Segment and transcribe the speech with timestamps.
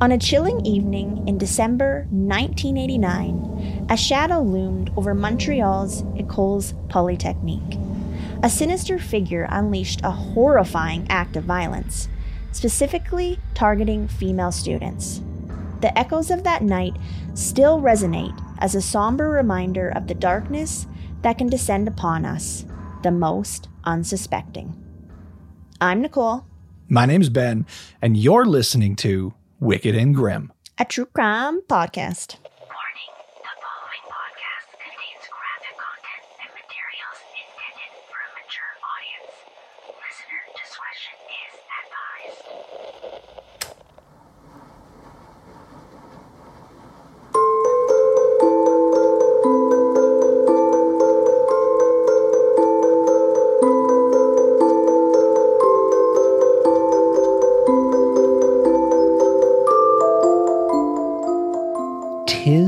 [0.00, 7.78] On a chilling evening in December 1989, a shadow loomed over Montreal's Écoles Polytechnique.
[8.42, 12.08] A sinister figure unleashed a horrifying act of violence,
[12.50, 15.22] specifically targeting female students.
[15.80, 16.96] The echoes of that night
[17.34, 20.88] still resonate as a somber reminder of the darkness
[21.22, 22.66] that can descend upon us,
[23.04, 24.74] the most unsuspecting.
[25.80, 26.46] I'm Nicole,
[26.88, 27.64] My name's Ben,
[28.02, 30.52] and you're listening to Wicked and Grim.
[30.78, 32.36] a true crime podcast.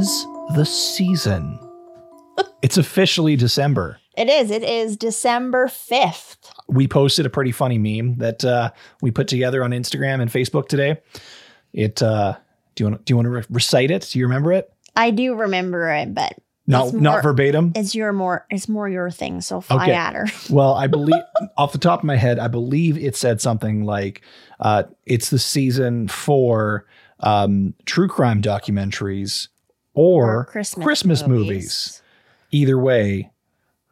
[0.07, 1.59] Tis the season.
[2.63, 3.99] it's officially December.
[4.17, 4.53] It is.
[4.53, 6.37] It is December 5th.
[6.69, 8.71] We posted a pretty funny meme that uh,
[9.03, 11.01] we put together on Instagram and Facebook today.
[11.73, 12.01] It.
[12.03, 12.37] Uh,
[12.77, 13.05] do you want?
[13.05, 14.09] Do you want to re- recite it?
[14.13, 14.73] Do you remember it?
[14.95, 16.35] I do remember it, but
[16.69, 17.73] Not It's not verbatim.
[17.75, 19.93] it's your more it's more your thing, so fly Okay.
[19.95, 20.27] at her.
[20.51, 21.21] Well, I believe
[21.59, 24.23] off the top of my head, I believe it said something like,
[24.61, 26.87] uh, "It's the season for
[27.19, 29.49] um, true crime documentaries
[29.97, 32.01] or, Christmas, movies.
[32.53, 33.31] Either way,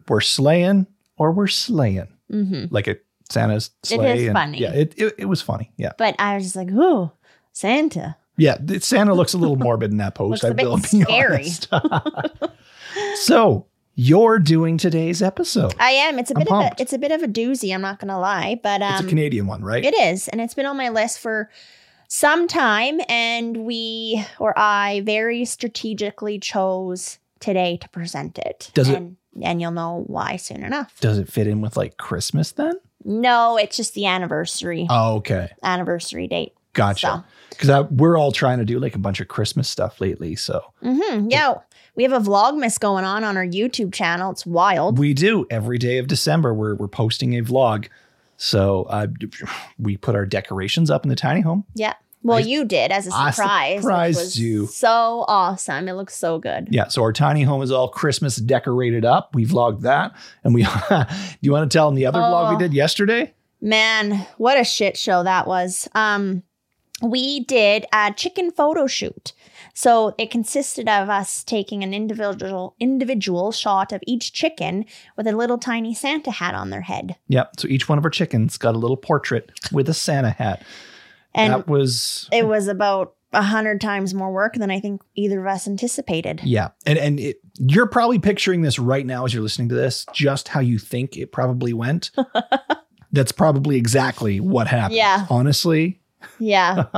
[0.09, 2.97] we're slaying or we're slaying, hmm like a
[3.31, 4.19] Santa's It sleigh.
[4.20, 4.59] is and- funny.
[4.60, 5.72] Yeah, it, it it was funny.
[5.76, 7.10] Yeah, But I was just like, ooh,
[7.53, 8.16] Santa.
[8.37, 8.56] yeah.
[8.81, 10.44] Santa looks a little morbid in that post.
[10.44, 11.47] I will be scary.
[11.72, 11.72] honest.
[13.16, 15.75] so you're doing today's episode.
[15.78, 16.19] I am.
[16.19, 18.19] It's a I'm bit of a it's a bit of a doozy, I'm not gonna
[18.19, 18.60] lie.
[18.62, 19.84] But um it's a Canadian one, right?
[19.84, 21.48] it is, and it's been on my list for
[22.14, 28.70] some time, and we or I very strategically chose today to present it.
[28.75, 30.98] Does it- and, and you'll know why soon enough.
[31.00, 32.74] Does it fit in with like Christmas then?
[33.04, 34.86] No, it's just the anniversary.
[34.88, 35.50] Oh, okay.
[35.62, 36.54] Anniversary date.
[36.72, 37.24] Gotcha.
[37.50, 40.34] Because we're all trying to do like a bunch of Christmas stuff lately.
[40.36, 41.28] So Mm-hmm.
[41.30, 41.54] Yeah.
[41.97, 44.32] We have a vlogmas going on on our YouTube channel.
[44.32, 44.98] It's wild.
[44.98, 46.53] we do every day of December.
[46.54, 47.88] We're we're posting a vlog.
[48.36, 49.06] So uh,
[49.78, 51.64] we put our decorations up in the tiny home.
[51.74, 51.94] yeah.
[52.24, 53.74] Well, I- you did as a surprise.
[53.76, 54.66] which surprised was you.
[54.66, 55.88] So awesome.
[55.88, 56.68] It looks so good.
[56.70, 56.88] Yeah.
[56.88, 59.34] So our tiny home is all Christmas decorated up.
[59.34, 60.12] We vlogged that,
[60.42, 60.62] and we.
[60.88, 61.04] do
[61.42, 62.58] you want to tell them the other vlog we Oh.
[62.58, 63.32] did yesterday?
[63.60, 65.88] Man, what a shit show that was.
[65.94, 66.42] Um,
[67.02, 69.32] we did a chicken photo shoot.
[69.76, 74.84] So it consisted of us taking an individual individual shot of each chicken
[75.16, 77.16] with a little tiny Santa hat on their head.
[77.28, 77.58] Yep.
[77.58, 80.62] So each one of our chickens got a little portrait with a Santa hat.
[81.34, 85.41] And that was it was about a hundred times more work than I think either
[85.41, 86.41] of us anticipated.
[86.45, 86.71] Yeah.
[86.87, 90.49] And and it, you're probably picturing this right now as you're listening to this, just
[90.49, 92.11] how you think it probably went.
[93.12, 94.97] That's probably exactly what happened.
[94.97, 95.27] Yeah.
[95.31, 96.00] Honestly.
[96.38, 96.84] Yeah.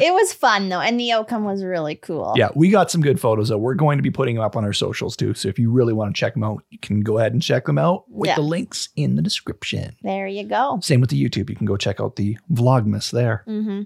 [0.00, 2.32] it was fun though, and the outcome was really cool.
[2.36, 3.58] Yeah, we got some good photos though.
[3.58, 5.34] we're going to be putting them up on our socials too.
[5.34, 7.66] So if you really want to check them out, you can go ahead and check
[7.66, 8.36] them out with Yeah.
[8.36, 9.96] the links in the description.
[10.02, 10.78] There you go.
[10.82, 11.50] Same with the YouTube.
[11.50, 13.42] You can go check out the Vlogmas there.
[13.46, 13.82] hmm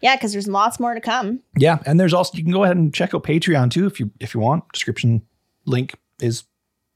[0.00, 1.40] Yeah, because there's lots more to come.
[1.56, 4.10] Yeah, and there's also you can go ahead and check out Patreon too if you
[4.20, 4.64] if you want.
[4.72, 5.22] Description
[5.66, 6.44] link is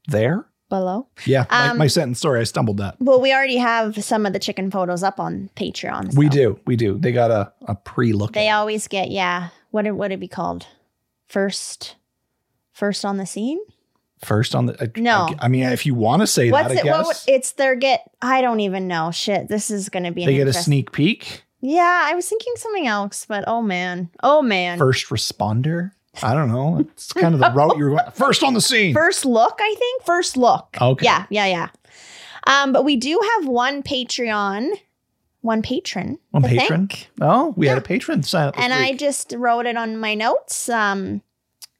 [0.07, 0.45] there.
[0.69, 1.07] Below.
[1.25, 2.19] Yeah, my, Um, my sentence.
[2.19, 2.95] Sorry, I stumbled that.
[2.99, 6.13] Well, we already have some of the chicken photos up on Patreon.
[6.15, 6.59] We do.
[6.65, 6.97] We do.
[6.97, 8.33] They got a, a pre look.
[8.33, 9.49] They always get yeah.
[9.71, 10.67] What would would it be called?
[11.27, 11.95] First,
[12.73, 13.59] first on the scene.
[14.23, 14.75] first on the.
[14.81, 15.27] I- No.
[15.39, 16.83] I, I mean, if you want to say What's that, I it?
[16.83, 18.01] guess What it's their get.
[18.21, 19.11] I don't even know.
[19.11, 20.23] Shit, this is gonna be.
[20.23, 21.43] An they get a sneak peek.
[21.61, 24.77] Yeah, I was thinking something else, but oh man, oh man.
[24.77, 25.91] First responder.
[26.23, 26.79] I don't know.
[26.79, 28.03] It's kind of the route you're going.
[28.13, 28.93] First on the scene.
[28.93, 30.03] First look, I think.
[30.03, 30.75] First look.
[30.79, 31.05] Okay.
[31.05, 31.69] Yeah, yeah, yeah.
[32.45, 34.69] Um, but we do have one Patreon,
[35.41, 36.17] one patron.
[36.31, 36.87] One to patron.
[36.87, 37.09] thank.
[37.21, 37.79] Oh, we had Yeah.
[37.79, 38.55] a patron sign up.
[38.55, 38.99] this and I week.
[38.99, 41.21] just wrote it on my notes um,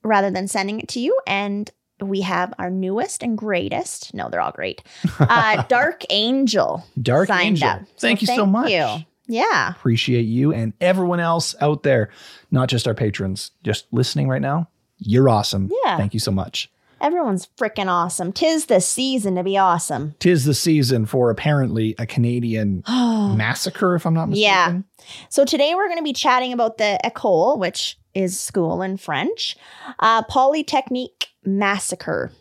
[0.04, 1.18] rather than sending it to you.
[1.26, 1.70] And
[2.02, 4.14] we have our newest and greatest.
[4.14, 4.84] No, they're all great.
[5.20, 6.84] Uh, Dark Angel.
[7.02, 7.70] Dark signed Angel.
[7.70, 7.82] up.
[7.98, 8.70] Thank you so much.
[8.70, 8.86] you.
[9.28, 9.72] Yeah.
[9.72, 12.10] Appreciate you and everyone else out there,
[12.52, 14.70] not just our patrons, just listening right now.
[15.00, 15.72] You're awesome.
[15.86, 15.98] Yeah.
[15.98, 16.72] Thank you so much.
[17.00, 18.34] Everyone's freaking awesome.
[18.34, 20.16] Tis the season to be awesome.
[20.18, 24.84] Tis the season for apparently a Canadian massacre, if I'm not mistaken.
[24.98, 25.06] Yeah.
[25.30, 29.56] So today we're going to be chatting about the École, which is school in French,
[30.00, 32.32] uh, Polytechnique Massacre.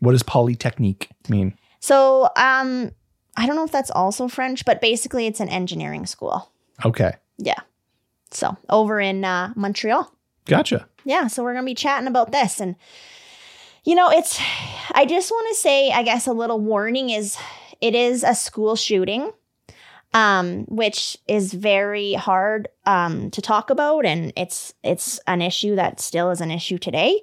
[0.00, 1.56] What does Polytechnique mean?
[1.78, 2.90] So um,
[3.36, 6.50] I don't know if that's also French, but basically it's an engineering school.
[6.84, 7.14] Okay.
[7.38, 7.60] Yeah.
[8.30, 10.12] So over in uh, Montreal.
[10.46, 10.86] Gotcha.
[11.04, 11.26] Yeah.
[11.28, 12.60] So we're going to be chatting about this.
[12.60, 12.76] And,
[13.84, 14.40] you know, it's,
[14.92, 17.36] I just want to say, I guess a little warning is
[17.80, 19.32] it is a school shooting.
[20.14, 26.00] Um, which is very hard um, to talk about, and it's it's an issue that
[26.00, 27.22] still is an issue today.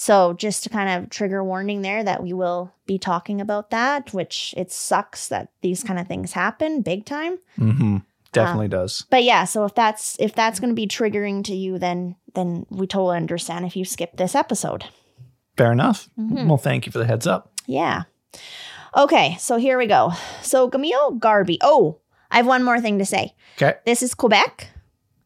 [0.00, 4.14] So just to kind of trigger warning there that we will be talking about that,
[4.14, 7.38] which it sucks that these kind of things happen big time.
[7.58, 7.96] Mm-hmm.
[7.96, 8.00] Uh,
[8.32, 9.04] Definitely does.
[9.10, 12.64] But yeah, so if that's if that's going to be triggering to you, then then
[12.70, 14.84] we totally understand if you skip this episode.
[15.56, 16.08] Fair enough.
[16.16, 16.46] Mhm.
[16.46, 17.50] Well, thank you for the heads up.
[17.66, 18.02] Yeah.
[18.96, 20.12] Okay, so here we go.
[20.42, 21.56] So Camille Gharbi.
[21.60, 21.98] Oh,
[22.30, 23.34] I have one more thing to say.
[23.56, 23.74] Okay.
[23.84, 24.68] This is Quebec.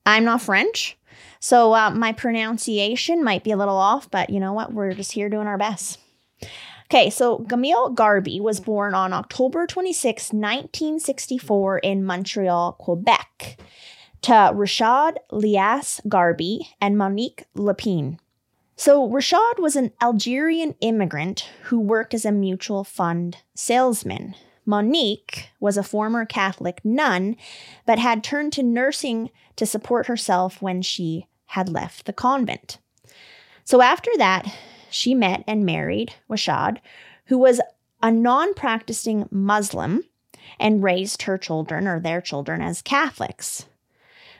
[0.07, 0.97] I'm not French.
[1.43, 4.73] So uh, my pronunciation might be a little off, but you know what?
[4.73, 5.99] We're just here doing our best.
[6.85, 13.59] Okay, so Camille Gharbi was born on October 26, 1964, in Montreal, Quebec,
[14.21, 18.19] to Rashad Lias Gharbi and Monique Lapine.
[18.77, 24.37] So, Rashad was an Algerian immigrant who worked as a mutual fund salesman.
[24.65, 27.37] Monique was a former Catholic nun,
[27.85, 32.79] but had turned to nursing to support herself when she had left the convent.
[33.65, 34.53] So, after that,
[34.91, 36.79] she met and married Rashad,
[37.27, 37.61] who was
[38.03, 40.03] a non practicing Muslim
[40.59, 43.67] and raised her children or their children as Catholics.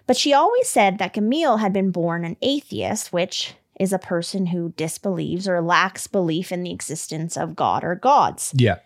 [0.07, 4.47] But she always said that Camille had been born an atheist, which is a person
[4.47, 8.53] who disbelieves or lacks belief in the existence of God or gods.
[8.57, 8.79] Yeah.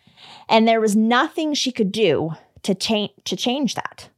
[0.49, 2.33] And there was nothing she could do
[2.63, 4.09] to, cha- to change that.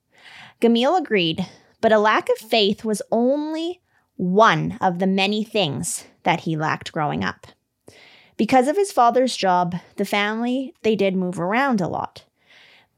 [0.61, 1.47] Camille agreed,
[1.81, 3.81] but a lack of faith was only
[4.19, 7.47] one of the many things that he lacked growing up.
[8.37, 12.25] Because of his father's job, the family they did move around a lot.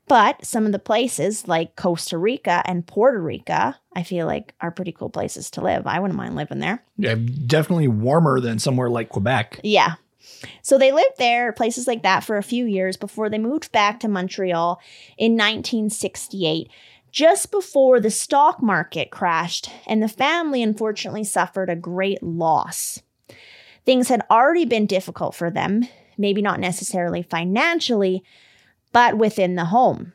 [0.09, 4.73] But some of the places like Costa Rica and Puerto Rico, I feel like are
[4.73, 5.87] pretty cool places to live.
[5.87, 6.83] I wouldn't mind living there.
[6.97, 7.15] Yeah.
[7.15, 9.61] Definitely warmer than somewhere like Quebec.
[9.63, 9.95] Yeah.
[10.63, 14.01] So they lived there, places like that, for a few years before they moved back
[14.01, 14.81] to Montreal
[15.17, 16.71] in 1968,
[17.11, 23.01] just before the stock market crashed, and the family unfortunately suffered a great loss.
[23.85, 25.87] Things had already been difficult for them,
[26.17, 28.23] maybe not necessarily financially,
[28.93, 30.13] but within the home.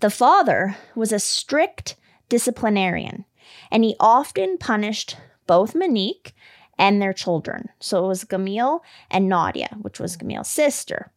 [0.00, 1.96] The father was a strict
[2.28, 3.24] disciplinarian,
[3.70, 6.34] and he often punished both Monique
[6.78, 7.68] and their children.
[7.78, 11.12] So it was Camille and Nadia, which was Camille's sister.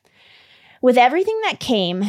[0.82, 2.04] With everything that came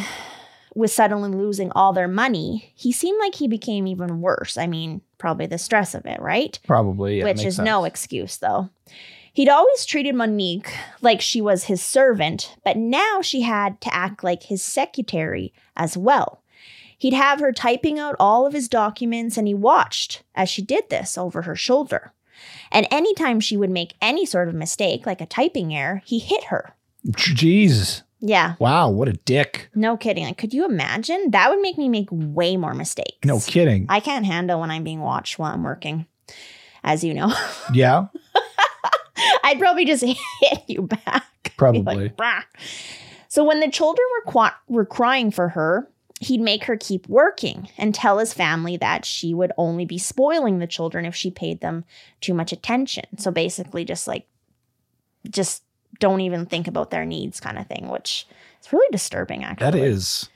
[0.78, 4.56] with suddenly losing all their money, he seemed like he became even worse.
[4.56, 6.58] I mean, probably the stress of it, right?
[6.66, 7.18] Probably.
[7.18, 7.66] Yeah, Which is sense.
[7.66, 8.70] no excuse, though.
[9.32, 14.22] He'd always treated Monique like she was his servant, but now she had to act
[14.22, 16.42] like his secretary as well.
[16.96, 20.88] He'd have her typing out all of his documents, and he watched as she did
[20.90, 22.12] this over her shoulder.
[22.70, 26.44] And anytime she would make any sort of mistake, like a typing error, he hit
[26.44, 26.74] her.
[27.08, 28.02] Jeez.
[28.20, 28.90] Yeah, Wow.
[28.90, 29.70] What a dick.
[29.74, 30.24] no kidding.
[30.24, 31.30] Like, could you imagine?
[31.30, 33.18] That would make me make way more mistakes.
[33.24, 33.86] No kidding.
[33.88, 36.04] I can't handle when I'm being watched while I'm working,
[36.82, 37.32] as you know.
[37.72, 38.06] yeah.
[39.44, 40.02] I'd probably just
[40.40, 41.54] hit you back.
[41.56, 42.12] Probably.
[42.18, 42.46] like,
[43.28, 45.88] So when the children were qua- were crying for her,
[46.20, 50.58] he'd make her keep working and tell his family that she would only be spoiling
[50.58, 51.84] the children if she paid them
[52.20, 53.04] too much attention.
[53.18, 54.26] So basically, just like,
[55.30, 55.62] just
[55.98, 58.26] don't even think about their needs, kind of thing, which
[58.62, 59.44] is really disturbing.
[59.44, 60.28] Actually, That is.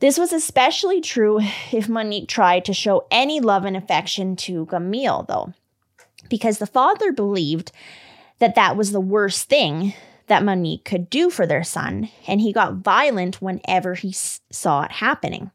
[0.00, 1.38] this was especially true
[1.72, 5.52] if Monique tried to show any love and affection to Camille, though,
[6.28, 7.72] because the father believed
[8.38, 9.94] that that was the worst thing
[10.26, 14.82] that Monique could do for their son, and he got violent whenever he s- saw
[14.82, 15.50] it happening.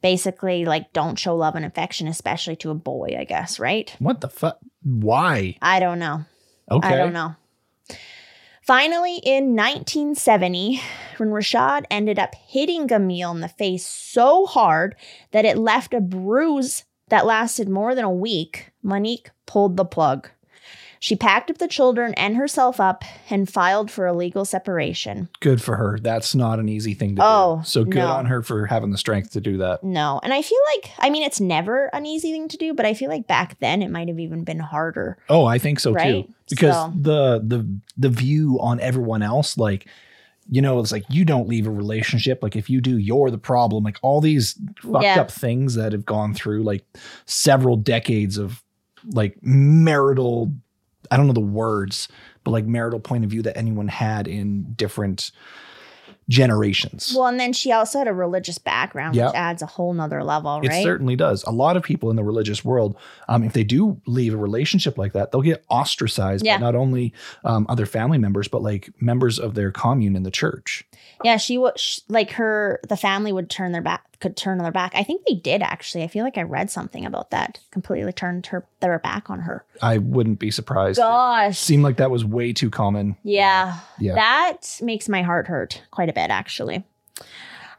[0.00, 3.94] Basically, like, don't show love and affection, especially to a boy, I guess, right?
[3.98, 4.58] What the fuck?
[4.82, 5.56] Why?
[5.62, 6.24] I don't know.
[6.70, 6.88] Okay.
[6.88, 7.36] I don't know.
[8.66, 10.80] Finally, in 1970,
[11.18, 14.96] when Rashad ended up hitting Camille in the face so hard
[15.32, 20.30] that it left a bruise that lasted more than a week, Monique pulled the plug.
[21.04, 25.28] She packed up the children and herself up and filed for a legal separation.
[25.40, 25.98] Good for her.
[26.00, 27.64] That's not an easy thing to Oh, do.
[27.68, 28.06] So good no.
[28.08, 29.84] on her for having the strength to do that.
[29.84, 30.18] No.
[30.22, 32.94] And I feel like, I mean, it's never an easy thing to do, but I
[32.94, 35.18] feel like back then it might have even been harder.
[35.28, 36.26] Oh, I think so Right?
[36.26, 36.32] too.
[36.48, 37.68] Because So- the the
[37.98, 39.86] the view on everyone else, like,
[40.48, 42.42] you know, it's like you don't leave a relationship.
[42.42, 43.84] Like if you do, you're the problem.
[43.84, 45.20] Like all these fucked Yeah.
[45.20, 46.86] up things that have gone through like
[47.26, 48.62] several decades of
[49.12, 50.50] like marital,
[51.14, 52.08] I don't know the words,
[52.42, 55.30] but like marital point of view that anyone had in different
[56.28, 57.12] generations.
[57.14, 59.26] Well, and then she also had a religious background, Yep.
[59.26, 60.82] which adds a whole nother level, It right?
[60.82, 61.44] certainly does.
[61.44, 62.96] A lot of people in the religious world,
[63.28, 66.56] um, if they do leave a relationship like that, they'll get ostracized Yeah.
[66.56, 67.12] by not only
[67.44, 70.84] um, other family members, but like members of their commune in the church.
[71.22, 74.72] yeah, she was like her, the family would turn their back, could turn on their
[74.72, 74.92] back.
[74.94, 76.02] I think they did actually.
[76.02, 77.60] I feel like I read something about that.
[77.70, 79.66] Completely turned her their back on her.
[79.82, 80.98] I wouldn't be surprised.
[80.98, 81.58] It Gosh.
[81.58, 83.18] seemed like that was way too common.
[83.22, 83.80] Yeah.
[83.98, 84.14] Yeah.
[84.14, 86.84] That makes my heart hurt quite a bit, actually.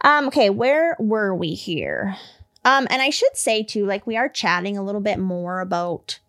[0.02, 2.16] Um, okay, where were we here?
[2.64, 6.20] Um, and I should say too, like we are chatting a little bit more about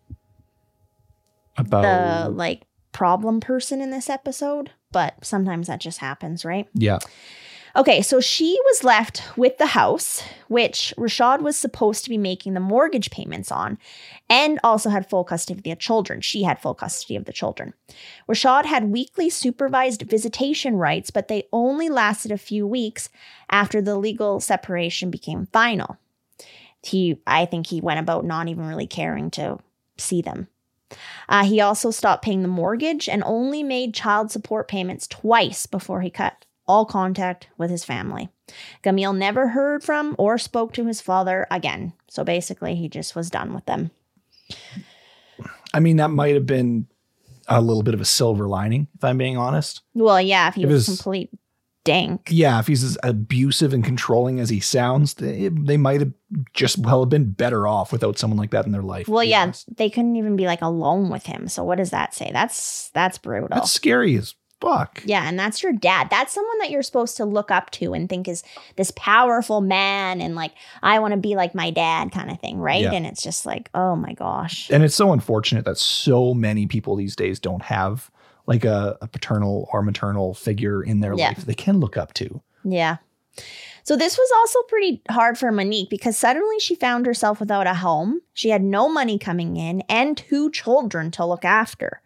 [1.57, 6.67] About the like problem person in this episode, but sometimes that just happens, right?
[6.73, 6.97] yeah,
[7.77, 12.55] Okay, so she was left with the house, which Rashad was supposed to be making
[12.55, 13.77] the mortgage payments on,
[14.27, 16.21] and also had full custody of the children.
[16.21, 17.75] She had full custody of the children.
[18.27, 23.09] Rashad had weekly supervised visitation rights, but they only lasted a few weeks
[23.51, 25.97] after the legal separation became final.
[26.81, 29.59] He, I think he went about not even really caring to
[29.99, 30.47] see them.
[31.29, 36.01] Uh, he also stopped paying the mortgage and only made child support payments twice before
[36.01, 38.29] he cut all contact with his family.
[38.83, 41.93] Gamil never heard from or spoke to his father again.
[42.07, 43.91] So basically, he just was done with them.
[45.73, 46.87] I mean that might have been
[47.47, 49.81] a little bit of a silver lining, if I'm being honest.
[49.93, 51.29] Well, yeah, if he It was, was- complete
[51.83, 52.27] dank.
[52.29, 56.11] Yeah, if he's as abusive and controlling as he sounds, they, they might have
[56.53, 59.07] just well have been better off without someone like that in their life.
[59.07, 59.73] Well, yeah, honest.
[59.77, 61.47] they couldn't even be like alone with him.
[61.47, 62.29] So what does that say?
[62.33, 63.47] That's that's brutal.
[63.51, 65.01] that's scary as fuck.
[65.05, 66.09] yeah, and that's your dad.
[66.09, 68.43] That's someone that you're supposed to look up to and think is
[68.75, 72.57] this powerful man and like I want to be like my dad kind of thing,
[72.57, 72.81] right?
[72.83, 72.93] Yeah.
[72.93, 74.69] And it's just like, oh my gosh.
[74.71, 78.09] and it's so unfortunate that so many people these days don't have
[78.45, 81.29] like a, a paternal or maternal figure in their Yeah.
[81.29, 82.41] life they can look up to.
[82.63, 82.97] Yeah.
[83.83, 87.73] So this was also pretty hard for Monique because suddenly she found herself without a
[87.75, 88.21] home.
[88.33, 92.01] She had no money coming in and two children to look after.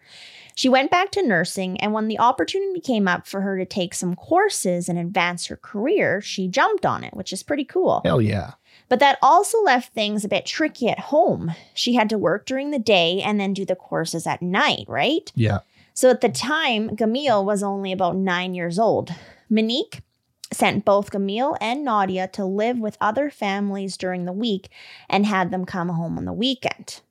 [0.55, 3.93] She went back to nursing, and when the opportunity came up for her to take
[3.93, 8.01] some courses and advance her career, she jumped on it, which is pretty cool.
[8.03, 8.51] Hell yeah.
[8.89, 11.53] But that also left things a bit tricky at home.
[11.73, 15.31] She had to work during the day and then do the courses at night, right?
[15.35, 15.59] Yeah.
[15.93, 19.13] So at the time, Gamil was only about nine years old.
[19.49, 20.01] Monique
[20.53, 24.69] sent both Gamil and Nadia to live with other families during the week
[25.09, 27.01] and had them come home on the weekend.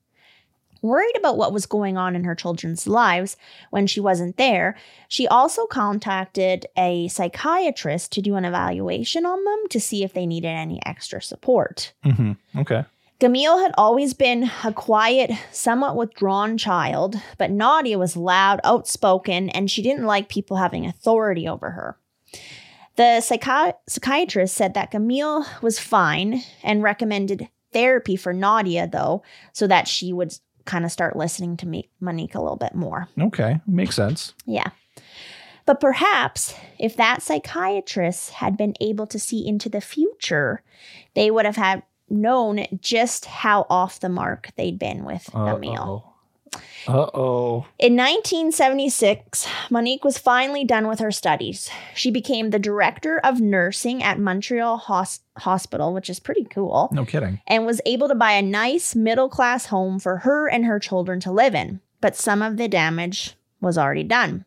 [0.83, 3.37] Worried about what was going on in her children's lives
[3.71, 4.77] when she wasn't there,
[5.09, 10.27] she also contacted a psychiatrist to do an evaluation on them to see if they
[10.27, 11.93] needed any extra support.
[12.03, 12.85] hmm Okay.
[13.21, 19.71] Gamil had always been a quiet, somewhat withdrawn child, but Nadia was loud, outspoken, and
[19.71, 21.99] she didn't like people having authority over her.
[22.97, 29.23] The psychi- psychiatrist said that Gamil was fine and recommended therapy for Nadia, though,
[29.53, 30.33] so that she would
[30.71, 33.09] kind of start listening to me, Monique a little bit more.
[33.21, 33.61] Okay.
[33.67, 34.35] Makes sense.
[34.47, 34.71] Yeah.
[35.67, 40.63] But perhaps if that psychiatrist had been able to see into the future,
[41.15, 45.29] they would have had known just how off the mark they'd been with.
[45.35, 45.59] Uh
[46.89, 47.67] oh.
[47.79, 51.71] In 1976, Monique was finally done with her studies.
[51.95, 57.05] She became the director of nursing at Montreal Hos- Hospital, which is pretty cool No
[57.05, 57.41] kidding.
[57.47, 61.21] and was able to buy a nice middle class home for her and her children
[61.21, 61.81] to live in.
[62.01, 64.45] But some of the damage was already done.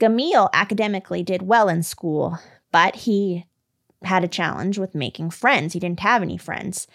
[0.00, 2.38] Gamil academically did well in school,
[2.70, 3.46] but he
[4.04, 5.72] had a challenge with making friends.
[5.72, 6.86] He didn't have any friends.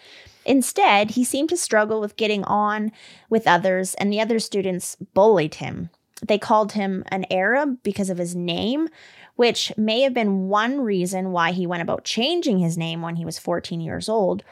[0.46, 2.92] Instead, he seemed to struggle with getting on
[3.28, 5.90] with others, and the other students bullied him.
[6.26, 8.88] They called him an Arab because of his name,
[9.36, 13.24] which may have been one reason why he went about changing his name when he
[13.24, 14.42] was 14 years old.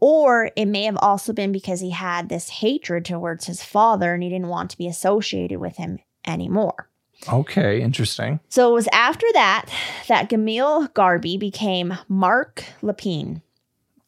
[0.00, 4.22] Or it may have also been because he had this hatred towards his father and
[4.22, 6.88] he didn't want to be associated with him anymore.
[7.30, 7.82] Okay.
[7.82, 8.40] Interesting.
[8.48, 9.66] So it was after that
[10.08, 13.42] that Gamil Gharbi became Mark Lapine,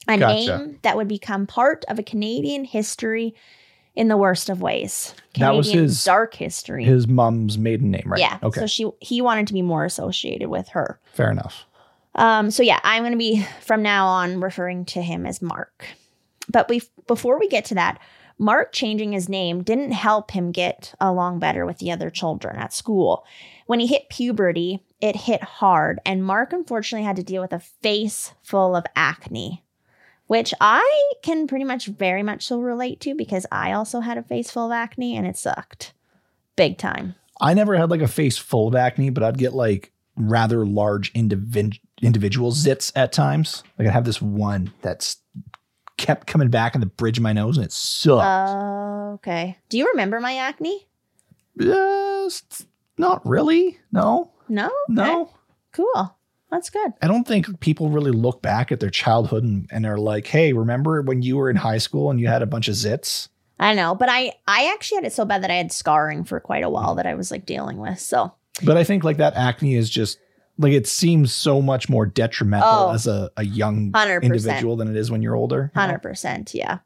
[0.08, 0.58] a Gotcha.
[0.58, 3.34] name that would become part of a Canadian history
[3.94, 5.14] in the worst of ways.
[5.38, 6.84] That was his- dark history.
[6.84, 8.20] His mom's maiden name, right?
[8.20, 8.38] Yeah.
[8.42, 8.60] Okay.
[8.60, 10.98] So she he wanted to be more associated with her.
[11.14, 11.66] Fair enough.
[12.14, 15.86] Um, so yeah, I'm going to be from now on referring to him as Mark.
[16.48, 17.98] But we, before we get to that,
[18.38, 22.72] Mark changing his name didn't help him get along better with the other children at
[22.72, 23.24] school.
[23.66, 27.60] When he hit puberty, it hit hard, and Mark unfortunately had to deal with a
[27.60, 29.61] face full of acne,
[30.32, 34.22] which I can pretty much very much so relate to because I also had a
[34.22, 35.92] face full of acne and it sucked
[36.56, 37.16] big time.
[37.38, 41.12] I never had like a face full of acne, but I'd get like rather large
[41.12, 43.62] individ- individual zits at times.
[43.78, 45.18] Like I'd have this one that's
[45.98, 48.24] kept coming back in the bridge of my nose and it sucked.
[48.24, 49.58] Uh, okay.
[49.68, 50.88] Do you remember my acne?
[51.60, 53.78] Just not really.
[53.92, 54.68] No, No?
[54.68, 54.72] Okay.
[54.88, 55.34] no.
[55.72, 56.16] Cool.
[56.52, 56.92] That's good.
[57.02, 60.52] I don't think people really look back at their childhood and, and are like, hey,
[60.52, 63.28] remember when you were in high school and you had a bunch of zits?
[63.58, 66.38] I know, but I I actually had it so bad that I had scarring for
[66.40, 67.98] quite a while that I was like dealing with.
[67.98, 68.32] So
[68.64, 70.18] But I think like that acne is just
[70.58, 72.92] like it seems so much more detrimental Oh.
[72.92, 74.22] as a, a young 100%.
[74.22, 75.70] individual than it is when you're older.
[75.74, 75.86] you know?
[75.86, 76.78] hundred percent, yeah.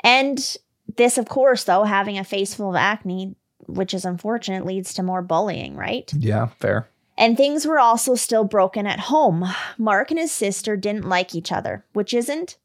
[0.00, 0.56] And
[0.96, 3.36] this, of course, though, having a face full of acne,
[3.66, 6.12] which is unfortunate, leads to more bullying, right?
[6.16, 6.88] Yeah, fair.
[7.18, 9.44] And things were also still broken at home.
[9.76, 12.56] Mark and his sister didn't like each other, which isn't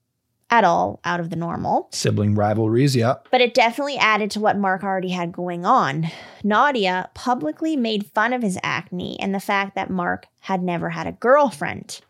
[0.52, 1.88] at all out of the normal.
[1.92, 3.16] Sibling rivalries, yeah.
[3.32, 6.12] But it definitely added to what Mark already had going on.
[6.44, 11.08] Nadia publicly made fun of his acne and the fact that Mark had never had
[11.08, 12.02] a girlfriend.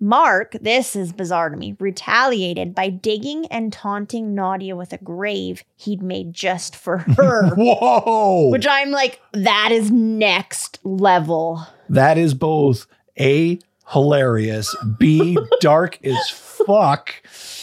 [0.00, 5.62] Mark, this is bizarre to me, retaliated by digging and taunting Nadia with a grave
[5.76, 7.50] he'd made just for her.
[7.56, 8.48] Whoa.
[8.50, 11.64] Which I'm like, that is next level.
[11.88, 12.86] That is both
[13.18, 17.14] A, hilarious, B, dark as fuck,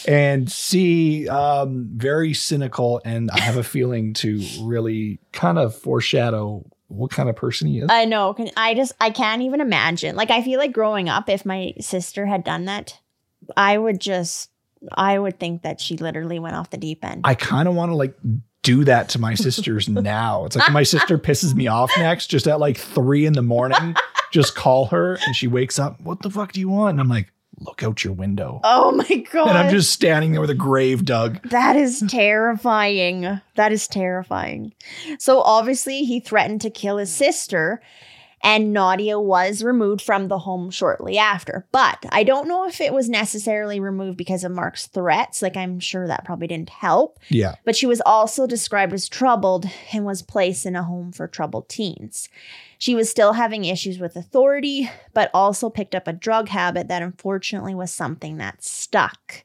[0.08, 3.02] and C, um, very cynical.
[3.06, 7.80] And I have a feeling to really kind of foreshadow what kind of person he
[7.80, 7.88] is.
[7.90, 8.36] I know.
[8.58, 10.16] I just I can't even imagine.
[10.16, 13.00] Like I feel like growing up, if my sister had done that,
[13.56, 14.50] I would just
[14.94, 17.22] I would think that she literally went off the deep end.
[17.24, 18.16] I kind of want to like
[18.64, 20.46] do that to my sisters now.
[20.46, 23.96] It's like my sister pisses me off next, just at like three in the morning,
[24.32, 26.00] just call her and she wakes up.
[26.02, 26.92] What the fuck do you want?
[26.92, 28.60] And I'm like, look out your window.
[28.64, 29.50] oh my god.
[29.50, 31.42] And I'm just standing there with a grave dug.
[31.50, 33.40] that is terrifying.
[33.56, 34.74] That is terrifying.
[35.20, 37.82] So obviously he threatened to kill his sister
[38.44, 41.68] and Nadia was removed from the home shortly after.
[41.72, 45.44] But I don't know if it was necessarily removed because of Mark's threats.
[45.44, 47.20] Like I'm sure that probably didn't help.
[47.30, 47.56] Yeah.
[47.66, 51.70] but she was also described as troubled and was placed in a home for troubled
[51.70, 52.30] teens.
[52.82, 57.04] She was still having issues with authority, but also picked up a drug habit that
[57.04, 59.44] unfortunately was something that stuck.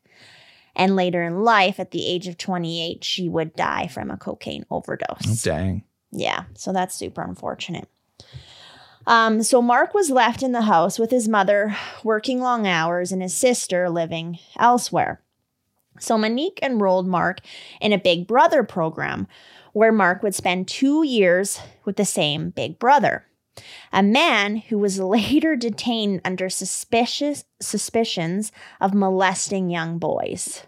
[0.75, 4.64] And later in life, at the age of 28, she would die from a cocaine
[4.70, 5.42] Oh, overdose.
[5.42, 5.85] dang.
[6.12, 7.90] Yeah, so that's super unfortunate.
[9.07, 13.20] Um, so Mark was left in the house with his mother working long hours and
[13.20, 15.20] his sister living elsewhere.
[16.01, 17.40] So Monique enrolled Mark
[17.83, 19.27] in a Big Brother program
[19.77, 23.27] where Mark would spend two years with the same Big Brother.
[23.93, 30.62] A man who was later detained under suspicious suspicions of molesting young boys.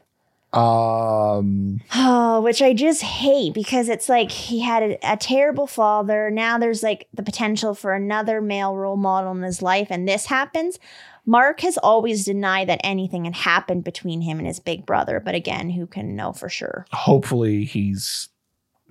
[0.53, 6.31] Um, Oh, which I just hate because it's like he had a, a terrible father.
[6.31, 10.27] Now there's like the potential for another male role model in his life, and this
[10.27, 10.79] happens.
[11.25, 15.35] Mark has always denied that anything had happened between him and his big brother, but
[15.35, 16.85] again, who can know for sure?
[16.93, 18.29] hopefully he's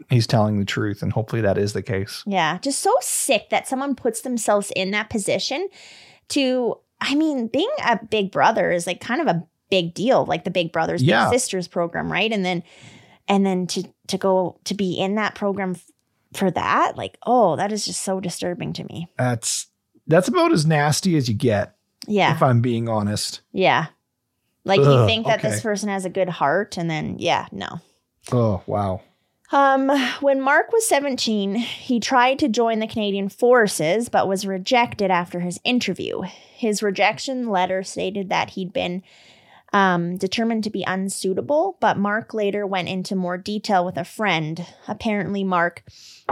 [0.10, 2.24] he's telling the truth, and hopefully that is the case.
[2.26, 5.68] Yeah, just so sick that someone puts themselves in that position
[6.30, 10.44] to, I mean, being a big brother is like kind of a big deal, like
[10.46, 11.30] the Big Brothers Big Yeah.
[11.30, 12.32] Sisters program, right?
[12.32, 12.64] And then,
[13.28, 15.86] and then to to go to be in that program f-
[16.34, 19.08] for that, like, oh, that is just so disturbing to me.
[19.18, 19.68] That's
[20.08, 21.76] that's about as nasty as you get,
[22.08, 23.42] Yeah, if I'm being honest.
[23.52, 23.88] yeah.
[24.64, 27.80] Like you think that this person has a good heart, and then yeah, no.
[28.34, 29.02] Oh wow.
[29.52, 35.10] Um, when Mark was 17, he tried to join the Canadian Forces but was rejected
[35.10, 36.22] after his interview.
[36.22, 39.04] His rejection letter stated that he'd been
[39.74, 44.66] um, determined to be unsuitable, but Mark later went into more detail with a friend.
[44.88, 45.84] Apparently, Mark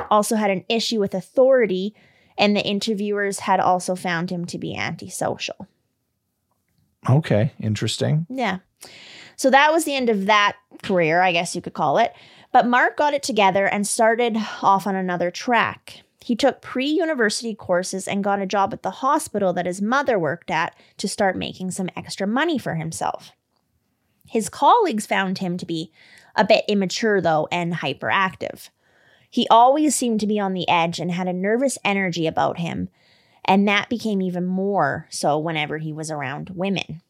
[0.10, 1.94] also had an issue with authority,
[2.38, 5.68] and the interviewers had also found him to be antisocial.
[7.10, 8.26] Okay, interesting.
[8.30, 8.60] Yeah.
[9.36, 12.14] So that was the end of that career, I guess you could call it.
[12.56, 16.04] But Mark got it together and started off on another track.
[16.24, 20.18] He took pre university courses and got a job at the hospital that his mother
[20.18, 23.34] worked at to start making some extra money for himself.
[24.26, 25.92] His colleagues found him to be
[26.34, 28.70] a bit immature though and hyperactive.
[29.30, 32.88] He always seemed to be on the edge and had a nervous energy about him,
[33.44, 37.02] and that became even more so whenever he was around women.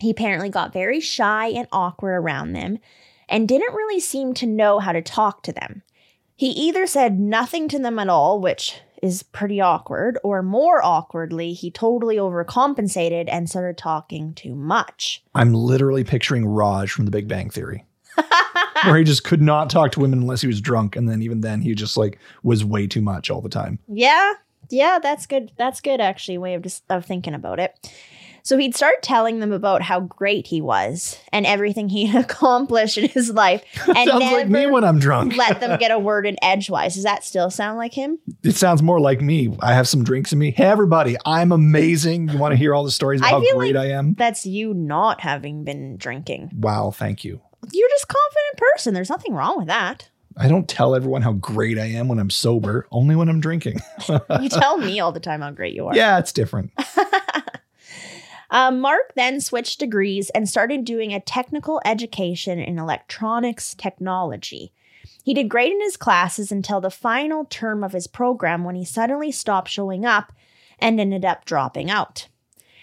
[0.00, 2.80] He apparently got very shy and awkward around them
[3.30, 5.82] and didn't really seem to know how to talk to them.
[6.36, 11.52] He either said nothing to them at all, which is pretty awkward, or more awkwardly,
[11.52, 15.22] he totally overcompensated and started talking too much.
[15.34, 17.86] I'm literally picturing Raj from The Big Bang Theory,
[18.84, 21.40] where he just could not talk to women unless he was drunk, and then even
[21.40, 23.78] then he just like was way too much all the time.
[23.88, 24.34] Yeah,
[24.70, 25.52] yeah, that's good.
[25.56, 27.90] That's good, actually, way of just of thinking about it.
[28.42, 32.98] So he'd start telling them about how great he was and everything he had accomplished
[32.98, 35.36] in his life, and Sounds like me when I'm drunk.
[35.36, 36.94] let them get a word in edgewise.
[36.94, 38.18] Does that still sound like him?
[38.42, 39.56] It sounds more like me.
[39.60, 40.50] I have some drinks in me.
[40.52, 42.28] Hey, everybody, I'm amazing.
[42.28, 44.14] You want to hear all the stories about how great like- I am?
[44.14, 46.50] That's you not having been drinking.
[46.56, 47.40] Wow, thank you.
[47.72, 48.94] You're just a confident person.
[48.94, 50.08] There's nothing wrong with that.
[50.36, 53.80] I don't tell everyone how great I am when I'm sober, only when I'm drinking.
[54.08, 55.94] You tell me all the time how great you are.
[55.94, 56.70] yeah, it's different.
[58.50, 64.72] Um, Mark then switched degrees and started doing a technical education in electronics technology.
[65.22, 68.84] He did great in his classes until the final term of his program when he
[68.84, 70.32] suddenly stopped showing up
[70.80, 72.26] and ended up dropping out.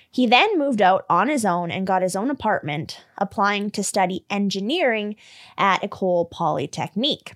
[0.10, 4.26] He then moved out on his own and got his own apartment, applying to study
[4.30, 5.18] engineering
[5.58, 7.34] at Ecole Polytechnique.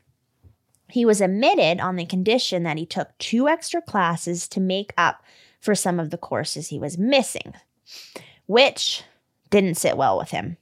[0.89, 5.22] He was admitted on the condition that he took two extra classes to make up
[5.60, 7.54] for some of the courses he was missing
[8.46, 9.04] which
[9.50, 10.58] didn't sit well with him.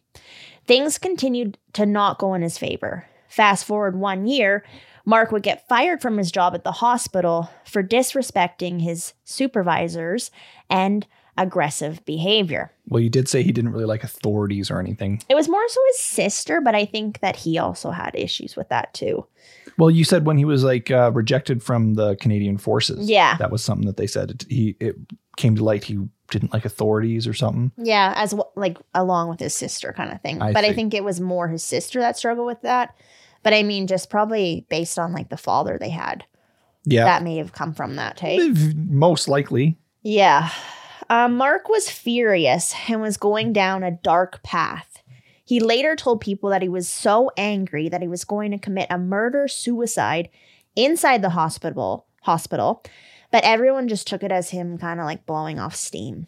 [0.66, 3.06] Things continued to not go in his favor.
[3.28, 4.64] Fast forward one year,
[5.06, 10.30] Mark would get fired from his job at the hospital for disrespecting his supervisors
[10.70, 12.72] and aggressive behavior.
[12.88, 15.22] Well, you did say he didn't really like authorities or anything.
[15.30, 18.70] It was more so his sister, but I think that he also had issues with
[18.70, 19.26] that too.
[19.78, 23.10] Well, you said when he was like uh, rejected from the Canadian forces.
[23.10, 23.38] Yeah.
[23.38, 24.32] that was something that they said.
[24.32, 24.98] It, he it
[25.38, 25.98] came to light he
[26.30, 27.72] didn't like authorities or something.
[27.78, 30.42] Yeah, as w- like along with his sister kind of thing.
[30.42, 32.96] I but I think it was more his sister that struggled with that.
[33.44, 36.26] But I mean, just probably based on like the father they had,
[36.86, 38.20] Yeah, that may have come from that.
[38.20, 39.78] Hey, most likely.
[40.02, 40.50] yeah.
[41.12, 45.02] Um, Mark was furious and was going down a dark path.
[45.44, 48.86] He later told people that he was so angry that he was going to commit
[48.92, 50.30] a murder suicide
[50.76, 52.06] inside the hospital.
[52.22, 52.84] Hospital,
[53.32, 56.28] but everyone just took it as him kind of like blowing off steam.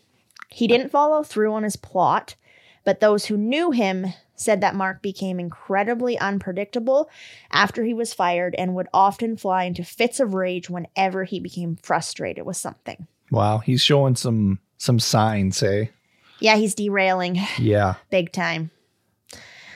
[0.50, 2.36] He didn't follow through on his plot,
[2.84, 7.10] but those who knew him said that Mark became incredibly unpredictable
[7.52, 11.76] after he was fired and would often fly into fits of rage whenever he became
[11.76, 13.08] frustrated with something.
[13.30, 15.62] Wow, he's showing some some signs.
[15.62, 15.86] Eh?
[16.40, 17.96] Yeah, he's derailing Yeah.
[18.10, 18.72] big time.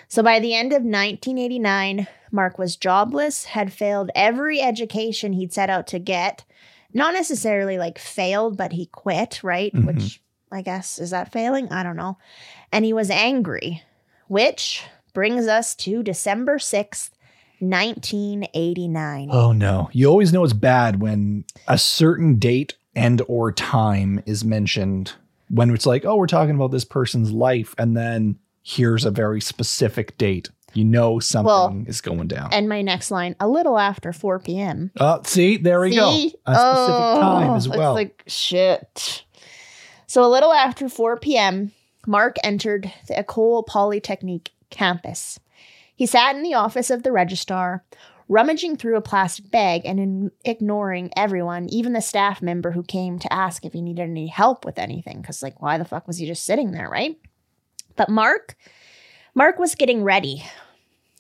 [0.07, 5.69] So by the end of 1989, Mark was jobless, had failed every education he'd set
[5.69, 6.43] out to get.
[6.95, 9.71] Not necessarily like failed, but he quit, right?
[9.73, 9.85] Mhm.
[9.85, 11.69] Which I guess is that failing?
[11.71, 12.17] I don't know.
[12.71, 13.83] And he was angry,
[14.27, 14.81] which
[15.13, 17.11] brings us to December 6th,
[17.59, 19.29] 1989.
[19.31, 19.89] Oh no.
[19.91, 25.13] You always know it's bad when a certain date and or time is mentioned
[25.49, 29.41] when it's like, "Oh, we're talking about this person's life," and then here's a very
[29.41, 30.49] specific date.
[30.75, 32.53] You know something Well, is going down.
[32.53, 34.91] And my next line, a little after 4 p.m.
[34.99, 36.09] Oh, uh, see, there we go.
[36.09, 36.27] A See?
[36.29, 37.95] specific Oh, time as well.
[37.95, 39.23] It's like shit.
[40.07, 41.71] So a little after 4 p.m.,
[42.05, 45.39] Mark entered the Ecole Polytechnique campus.
[45.95, 47.85] He sat in the office of the registrar,
[48.27, 53.17] rummaging through a plastic bag and in- ignoring everyone, even the staff member who came
[53.19, 55.21] to ask if he needed any help with anything.
[55.21, 57.17] Because, like, why the fuck was he just sitting there, right?
[57.95, 58.55] But Mark,
[59.33, 60.43] Mark was getting ready.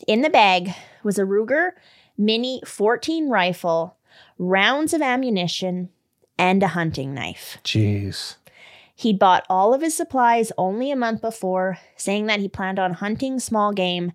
[0.07, 1.71] In the bag was a Ruger
[2.17, 3.97] Mini 14 rifle,
[4.37, 5.89] rounds of ammunition,
[6.37, 7.57] and a hunting knife.
[7.63, 8.35] Jeez.
[8.95, 12.93] He'd bought all of his supplies only a month before, saying that he planned on
[12.93, 14.13] hunting small game,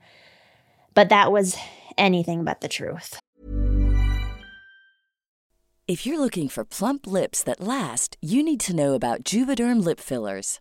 [0.94, 1.56] but that was
[1.98, 3.20] anything but the truth.
[5.86, 9.98] If you're looking for plump lips that last, you need to know about Juvederm lip
[10.00, 10.60] fillers.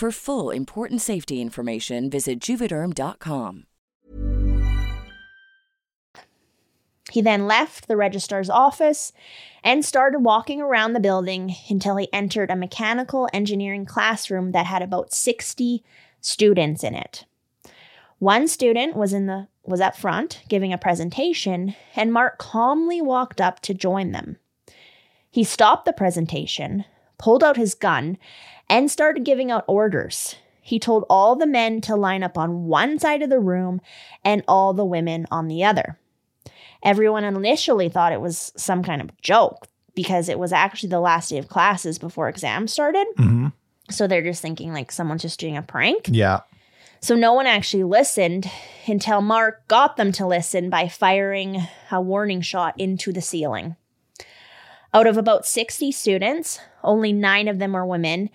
[0.00, 3.66] For full important safety information, visit juvederm.com.
[7.10, 9.12] He then left the registrar's office
[9.62, 14.80] and started walking around the building until he entered a mechanical engineering classroom that had
[14.80, 15.84] about 60
[16.22, 17.26] students in it.
[18.18, 23.38] One student was in the was up front giving a presentation and Mark calmly walked
[23.38, 24.38] up to join them.
[25.30, 26.86] He stopped the presentation,
[27.18, 28.16] pulled out his gun,
[28.70, 30.36] and started giving out orders.
[30.62, 33.80] He told all the men to line up on one side of the room
[34.24, 35.98] and all the women on the other.
[36.82, 41.28] Everyone initially thought it was some kind of joke because it was actually the last
[41.30, 43.06] day of classes before exams started.
[43.16, 43.48] hmm
[43.90, 46.08] So they're just thinking like someone's just doing a prank.
[46.08, 46.40] Yeah.
[47.02, 48.48] So no one actually listened
[48.86, 53.76] until Mark got them to listen by firing a warning shot into the ceiling.
[54.92, 58.28] Out of about 60 students, only nine of them were women,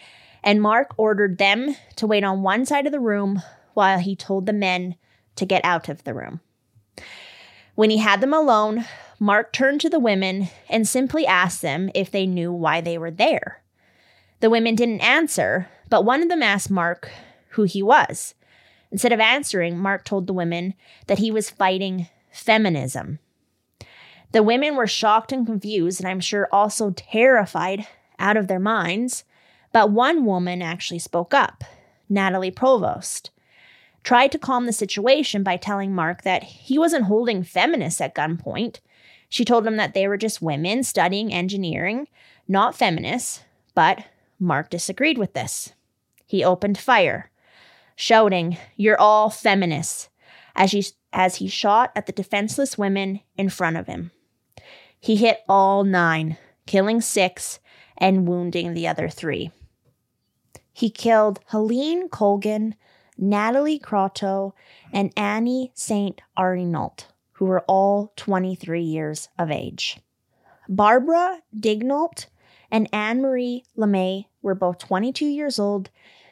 [0.46, 3.42] and Mark ordered them to wait on one side of the room
[3.74, 4.96] while he told the men
[5.36, 6.40] to get out of the room.
[7.74, 8.86] When he had them alone,
[9.20, 13.12] Mark turned to the women and simply asked them if they knew why they were
[13.12, 13.64] there.
[14.40, 17.10] The women didn't answer, but one of them asked Mark
[17.50, 18.36] who he was.
[18.92, 20.74] Instead of answering, Mark told the women
[21.08, 23.20] that he was fighting feminism.
[24.32, 27.88] The women were shocked and confused, and I'm sure also terrified
[28.20, 29.24] out of their minds.
[29.76, 31.66] But one woman actually spoke up,
[32.08, 33.32] Nathalie Provost.
[34.06, 38.80] Tried to calm the situation by telling Mark that he wasn't holding feminists at gunpoint.
[39.28, 42.08] She told him that they were just women studying engineering,
[42.48, 43.42] not feminists,
[43.74, 44.06] but
[44.40, 45.74] Mark disagreed with this.
[46.26, 47.30] He opened fire,
[47.98, 50.08] shouting, You're all feminists,
[50.56, 54.12] as he, as he shot at the defenseless women in front of him.
[54.98, 57.60] He hit all nine, killing six
[57.98, 59.52] and wounding the other three.
[60.76, 62.76] He killed Helene Colgan,
[63.18, 64.52] Nathalie Croteau,
[64.92, 66.20] and Annie St.
[66.38, 70.00] Arneault, who were all 23 years of age.
[70.68, 72.26] Barbara Daigneault
[72.70, 75.90] and Anne Marie LeMay were both 22 years old,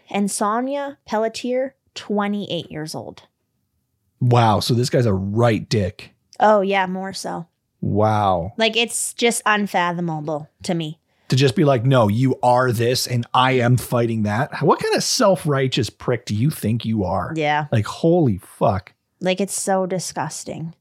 [0.10, 3.23] and Sonia Pelletier, 28 years old.
[4.19, 4.60] Wow.
[4.60, 6.13] So this guy's a right dick.
[6.41, 7.47] Oh, yeah, more so.
[7.79, 8.51] Wow.
[8.58, 10.99] Like, it's just unfathomable to me.
[11.33, 14.61] To just be like, no, you are this and I am fighting that.
[14.61, 17.33] What kind of self righteous prick do you think you are?
[17.35, 17.65] Yeah.
[17.71, 18.93] Like, holy fuck.
[19.19, 20.75] Like it's so disgusting.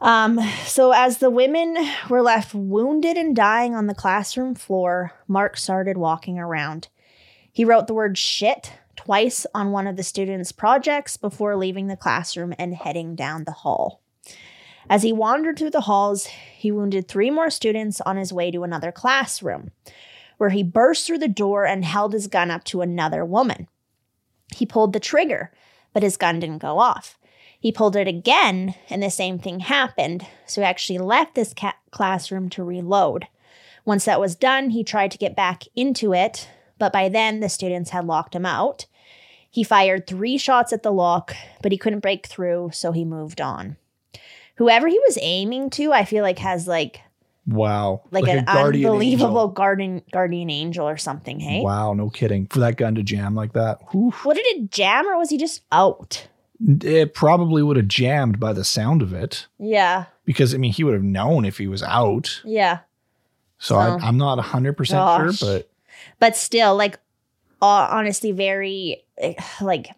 [0.00, 1.76] Um, so as the women
[2.08, 6.86] were left wounded and dying on the classroom floor, Mark started walking around.
[7.50, 11.96] He wrote the word shit twice on one of the students' projects before leaving the
[11.96, 14.02] classroom and heading down the hall.
[14.90, 18.64] As he wandered through the halls, he wounded three more students on his way to
[18.64, 19.70] another classroom,
[20.38, 23.68] where he burst through the door and held his gun up to another woman.
[24.54, 25.52] He pulled the trigger,
[25.92, 27.18] but his gun didn't go off.
[27.60, 30.26] He pulled it again, and the same thing happened.
[30.46, 33.26] So he actually left this ca- classroom to reload.
[33.84, 36.48] Once that was done, he tried to get back into it,
[36.78, 38.86] but by then the students had locked him out.
[39.50, 43.40] He fired three shots at the lock, but he couldn't break through, so he moved
[43.40, 43.76] on.
[44.58, 47.00] Whoever he was aiming to, I feel like has like
[47.46, 48.02] Wow.
[48.10, 49.48] like, a an guardian unbelievable angel.
[49.48, 51.40] guardian guardian angel or something.
[51.40, 52.46] Hey, Wow, no kidding.
[52.48, 53.78] For that gun to jam like that.
[53.90, 54.10] whew.
[54.24, 56.28] what did it jam or was he just out?
[56.60, 60.82] It probably would have jammed by the sound of it Yeah, because, I mean, he
[60.84, 62.42] would have known if he was out.
[62.44, 62.80] yeah.
[63.60, 65.38] So I, So- I'm not 100% Gosh.
[65.38, 65.70] sure, but
[66.20, 66.98] but still like
[67.62, 69.90] uh, honestly very eh, like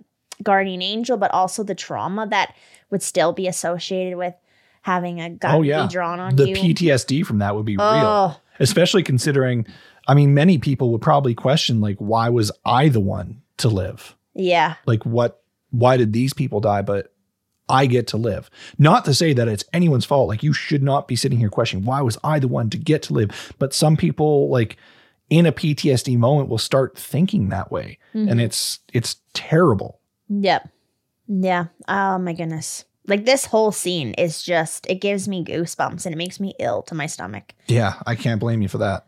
[0.42, 2.54] guardian angel but also the trauma that
[2.90, 4.34] would still be associated with
[4.82, 5.86] having a gun oh, yeah.
[5.86, 6.56] be drawn on the you.
[6.56, 7.86] PTSD from that would be real.
[7.86, 8.40] oh.
[8.58, 9.66] Especially considering
[10.08, 14.16] i mean many people would probably question like why was i the one to live?
[14.34, 14.76] Yeah.
[14.86, 17.12] Like what why did these people die but
[17.68, 18.50] i get to live?
[18.78, 20.28] Not to say that it's anyone's fault.
[20.28, 23.02] Like you should not be sitting here questioning why was i the one to get
[23.04, 23.52] to live?
[23.58, 24.76] But some people like
[25.28, 27.98] in a ptsd moment will start thinking that way.
[28.14, 28.40] And mm-hmm.
[28.40, 30.00] it's it's terrible.
[30.28, 30.68] Yep.
[31.28, 31.66] Yeah.
[31.86, 36.18] Oh my goodness like this whole scene is just it gives me goosebumps and it
[36.18, 39.04] makes me ill to my stomach yeah i can't blame you for that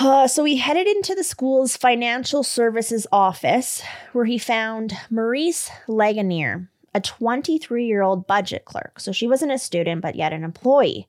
[0.00, 6.68] Uh, so he headed into the school's financial services office where he found Maryse Laganière,
[6.94, 9.00] a 23 year old budget clerk.
[9.00, 11.08] So she wasn't a student, but yet an employee.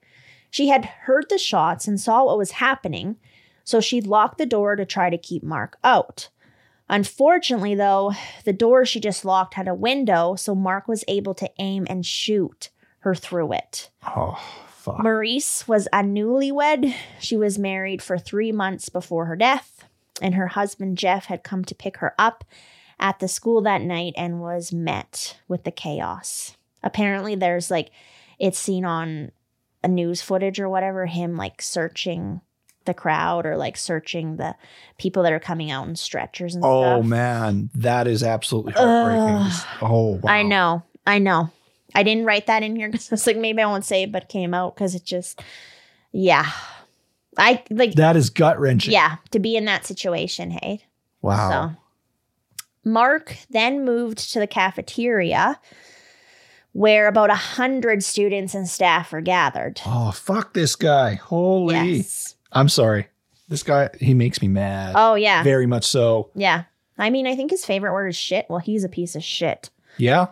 [0.49, 3.17] She had heard the shots and saw what was happening,
[3.65, 6.29] so she locked the door to try to keep Mark out.
[6.89, 8.13] Unfortunately, though,
[8.45, 12.05] the door she just locked had a window, so Mark was able to aim and
[12.05, 13.89] shoot her through it.
[14.03, 14.97] Oh, fuck.
[14.97, 16.93] Maryse was a newlywed.
[17.19, 19.85] She was married for three months before her death,
[20.21, 22.43] and her husband Jeff had come to pick her up
[22.99, 26.57] at the school that night and was met with the chaos.
[26.81, 27.91] Apparently, there's like,
[28.39, 29.31] it's seen on
[29.83, 32.41] a news footage or whatever, him like searching
[32.89, 34.55] the crowd or like searching the
[34.97, 37.05] people that are coming out in stretchers and oh stuff.
[37.05, 39.51] man, that is absolutely heartbreaking.
[39.81, 40.31] Oh, wow.
[40.31, 40.83] I know.
[41.07, 41.49] I know.
[41.95, 44.11] I didn't write that in here because I was like, maybe I won't say it,
[44.11, 45.41] but it came out because it just,
[46.11, 46.51] yeah.
[47.37, 48.91] I like, That is gut wrenching.
[48.93, 50.85] yeah, to be in that situation, hey.
[51.21, 51.49] Wow.
[51.49, 55.59] So, Marc then moved to the cafeteria
[56.71, 59.81] where about a hundred students and staff were gathered.
[59.85, 61.15] Oh, fuck this guy.
[61.15, 61.75] Holy.
[61.97, 62.35] Yes.
[62.51, 63.07] I'm sorry.
[63.47, 64.93] This guy, he makes me mad.
[64.95, 65.43] Oh, yeah.
[65.43, 66.29] Very much so.
[66.35, 66.63] yeah.
[66.97, 68.45] I mean, I think his favorite word is shit.
[68.49, 69.69] Well, he's a piece of shit.
[69.97, 70.27] Yeah.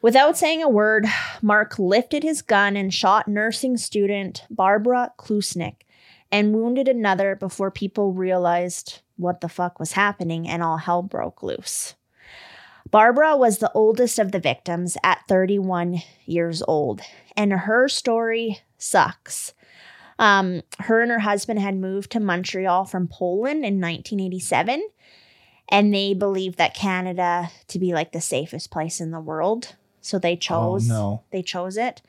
[0.00, 1.06] Without saying a word,
[1.42, 5.82] Marc lifted his gun and shot nursing student Barbara Klucznik
[6.32, 11.42] and wounded another before people realized what the fuck was happening and all hell broke
[11.42, 11.94] loose.
[12.90, 17.02] Barbara was the oldest of the victims at 31 years old,
[17.36, 19.52] and her story sucks.
[20.18, 24.88] Um, her and her husband had moved to Montreal from Poland in 1987,
[25.68, 29.76] and they believed that Canada to be like the safest place in the world.
[30.00, 31.22] So they chose Oh, no.
[31.30, 32.02] they chose it.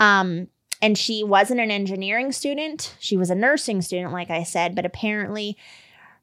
[0.00, 0.48] Um,
[0.82, 2.96] and she wasn't an engineering student.
[2.98, 5.56] She was a nursing student, like I said, but apparently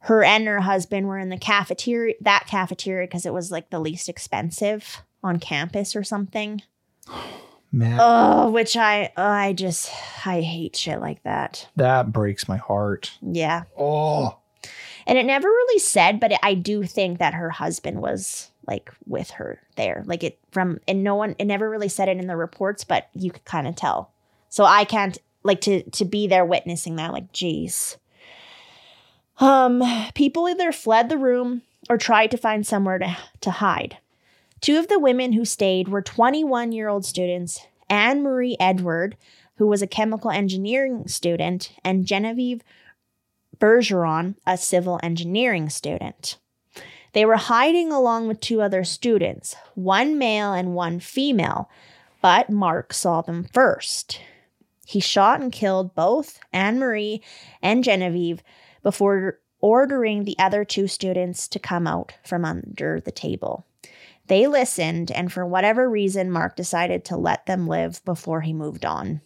[0.05, 3.79] her and her husband were in the cafeteria, that cafeteria, because it was like the
[3.79, 6.61] least expensive on campus or something.
[7.71, 9.89] Man, Oh, which I, I just,
[10.25, 11.67] I hate shit like that.
[11.77, 13.11] that breaks my heart.
[13.21, 13.63] Yeah.
[13.77, 14.37] Oh,
[15.07, 19.31] And it never really said, but I do think that her husband was like with
[19.31, 20.03] her there.
[20.05, 23.09] Like it from, and no one, it never really said it in the reports, but
[23.13, 24.11] you could kind of tell.
[24.49, 27.97] So I can't, like, to, to be there witnessing that, like, geez.
[29.39, 29.81] Um,
[30.13, 33.97] people either fled the room or tried to find somewhere to, to hide.
[34.61, 39.17] Two of the women who stayed were 21 year old students Anne Marie Edward,
[39.55, 42.61] who was a chemical engineering student, and Genevieve
[43.57, 46.37] Bergeron, a civil engineering student.
[47.13, 51.69] They were hiding along with two other students, one male and one female,
[52.21, 54.21] but Marc saw them first.
[54.85, 57.21] He shot and killed both Anne Marie
[57.61, 58.43] and Genevieve
[58.83, 63.65] before ordering the other two students to come out from under the table.
[64.27, 68.85] They listened, and for whatever reason, Marc decided to let them live before he moved
[68.85, 69.21] on.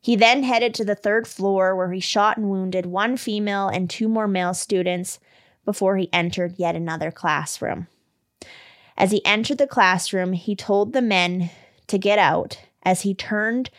[0.00, 3.88] He then headed to the third floor where he shot and wounded one female and
[3.88, 5.18] two more male students
[5.64, 7.86] before he entered yet another classroom.
[8.96, 11.50] As he entered the classroom, he told the men
[11.86, 13.70] to get out as he turned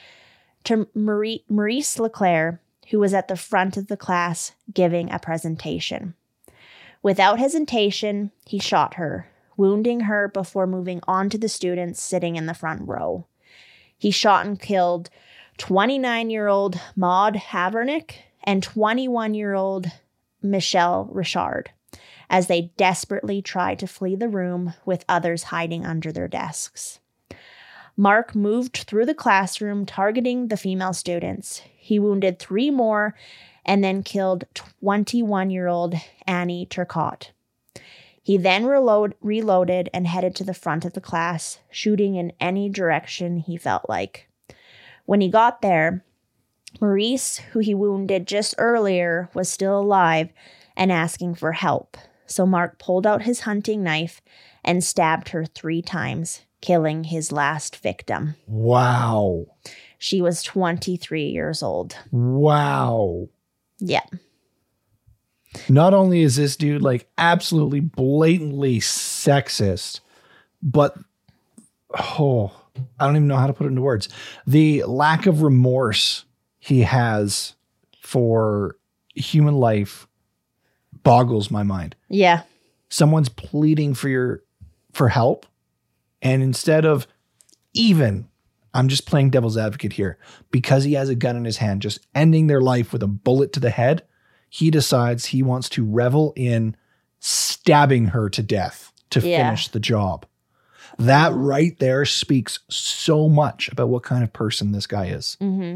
[0.63, 6.13] to Marie, Maryse Leclair, who was at the front of the class giving a presentation.
[7.01, 12.45] Without hesitation, he shot her, wounding her before moving on to the students sitting in
[12.45, 13.25] the front row.
[13.97, 15.09] He shot and killed
[15.57, 19.87] 29 year old Maud Haviernick and 21 year old
[20.41, 21.71] Michelle Richard
[22.29, 26.99] as they desperately tried to flee the room with others hiding under their desks.
[27.97, 31.61] Marc moved through the classroom targeting the female students.
[31.75, 33.13] He wounded three more
[33.65, 37.31] and then killed 21 year old Annie Turcotte.
[38.23, 42.69] He then reload, reloaded and headed to the front of the class, shooting in any
[42.69, 44.29] direction he felt like.
[45.05, 46.03] When he got there,
[46.79, 50.29] Maryse, who he wounded just earlier, was still alive
[50.75, 51.97] and asking for help.
[52.25, 54.21] So Marc pulled out his hunting knife
[54.63, 58.35] and stabbed her three times, killing his last victim.
[58.47, 59.45] wow.
[59.97, 61.95] She was 23 years old.
[62.11, 63.29] Wow.
[63.77, 64.05] Yeah.
[65.67, 69.99] Not only is this dude like absolutely blatantly sexist,
[70.61, 70.97] but
[71.97, 72.51] oh,
[72.99, 74.07] I don't even know how to put it into words.
[74.47, 76.25] The lack of remorse
[76.59, 77.55] he has
[77.99, 78.77] for
[79.13, 80.07] human life
[81.03, 81.95] boggles my mind.
[82.07, 82.43] Yeah.
[82.89, 84.43] Someone's pleading for your
[84.93, 85.45] for help
[86.21, 87.07] and instead of
[87.73, 88.27] even
[88.73, 90.17] I'm just playing devil's advocate here
[90.49, 93.53] because he has a gun in his hand just ending their life with a bullet
[93.53, 94.03] to the head,
[94.53, 96.75] he decides he wants to revel in
[97.19, 99.45] stabbing her to death to Yeah.
[99.45, 100.25] finish the job.
[100.99, 105.37] That right there speaks so much about what kind of person this guy is.
[105.39, 105.75] hmm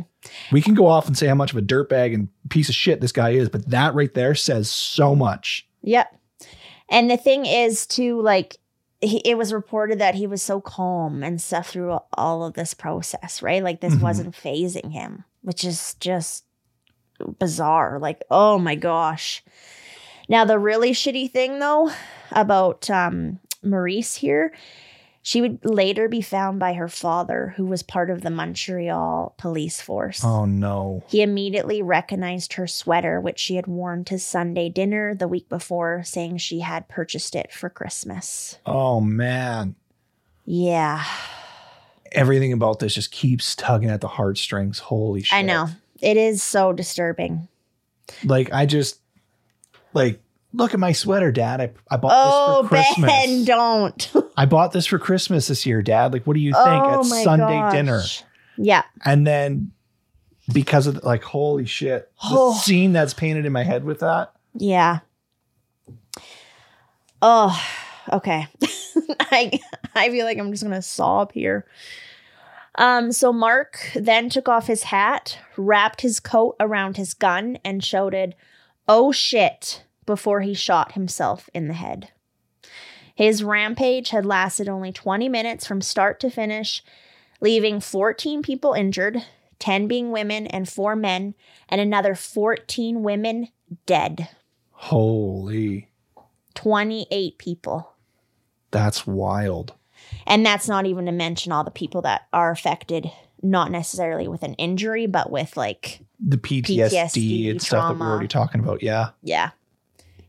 [0.52, 3.00] We can go off and say how much of a dirtbag and piece of shit
[3.00, 5.68] this guy is, but that right there says so much.
[5.84, 6.14] Yep.
[6.90, 8.58] And the thing is, too, like,
[9.02, 12.74] he, it was reported that he was so calm and stuff through all of this
[12.74, 13.64] process, right?
[13.64, 14.02] Like, this Mhm.
[14.02, 16.45] wasn't phasing him, which is just
[17.40, 18.00] bizarre.
[18.00, 19.44] Like, oh my gosh.
[20.28, 21.92] Now, the really shitty thing, though,
[22.32, 24.54] about um, Maryse here,
[25.22, 29.82] she would later be found by her father, who was part of the Montreal police
[29.82, 30.24] force.
[30.24, 31.04] Oh no.
[31.08, 36.04] He immediately recognized her sweater, which she had worn to Sunday dinner the week before,
[36.04, 38.60] saying she had purchased it for Christmas.
[38.66, 39.76] Oh man.
[40.48, 41.04] Yeah,
[42.16, 44.80] Everything about this just keeps tugging at the heartstrings.
[44.80, 45.38] Holy shit.
[45.38, 45.68] I know.
[46.02, 47.48] It is so disturbing.
[48.24, 49.00] Like I just
[49.94, 50.22] like
[50.54, 51.62] look at my sweater, Dad.
[51.62, 53.12] I, I bought Oh, this for oh, Christmas.
[53.12, 54.14] Ben, don't.
[54.38, 56.14] I bought this for Christmas this year, Dad.
[56.14, 57.74] Like, what do you think oh, at Sunday gosh.
[57.74, 58.02] dinner?
[58.58, 58.84] Yeah.
[59.04, 59.72] And then
[60.54, 62.54] because of the, like, holy shit, the Oh.
[62.54, 64.32] scene that's painted in my head with that.
[64.54, 65.00] Yeah.
[67.22, 67.60] Oh,
[68.14, 68.48] okay.
[69.20, 69.60] I
[69.96, 71.66] I feel like I'm just gonna sob here.
[72.78, 77.84] Um, so Marc then took off his hat, wrapped his coat around his gun, and
[77.84, 78.36] shouted,
[78.88, 82.10] Oh shit, before he shot himself in the head.
[83.16, 86.84] His rampage had lasted only 20 minutes from start to finish,
[87.40, 89.24] leaving 14 people injured,
[89.60, 91.34] 10 being women and 4 men,
[91.70, 93.48] and another 14 women
[93.86, 94.28] dead.
[94.72, 95.88] Holy,
[96.56, 97.94] 28 people.
[98.72, 99.74] that's wild.
[100.28, 103.12] And that's not even to mention all the people that are affected,
[103.42, 108.10] not necessarily with an injury, but with like, The PTSD, PTSD, and stuff that we're
[108.10, 108.82] already talking about.
[108.82, 109.10] Yeah.
[109.22, 109.52] yeah.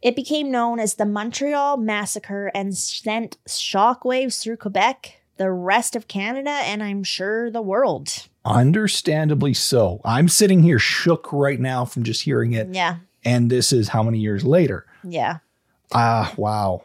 [0.02, 6.08] It became known as the Montreal Massacre and sent shockwaves through Quebec, the rest of
[6.08, 8.28] Canada, and I'm sure the world.
[8.44, 10.00] Understandably so.
[10.04, 12.68] I'm sitting here shook right now from just hearing it.
[12.72, 12.98] Yeah.
[13.24, 14.86] And this is how many years later?
[15.02, 15.38] Yeah.
[15.92, 16.84] Ah, wow.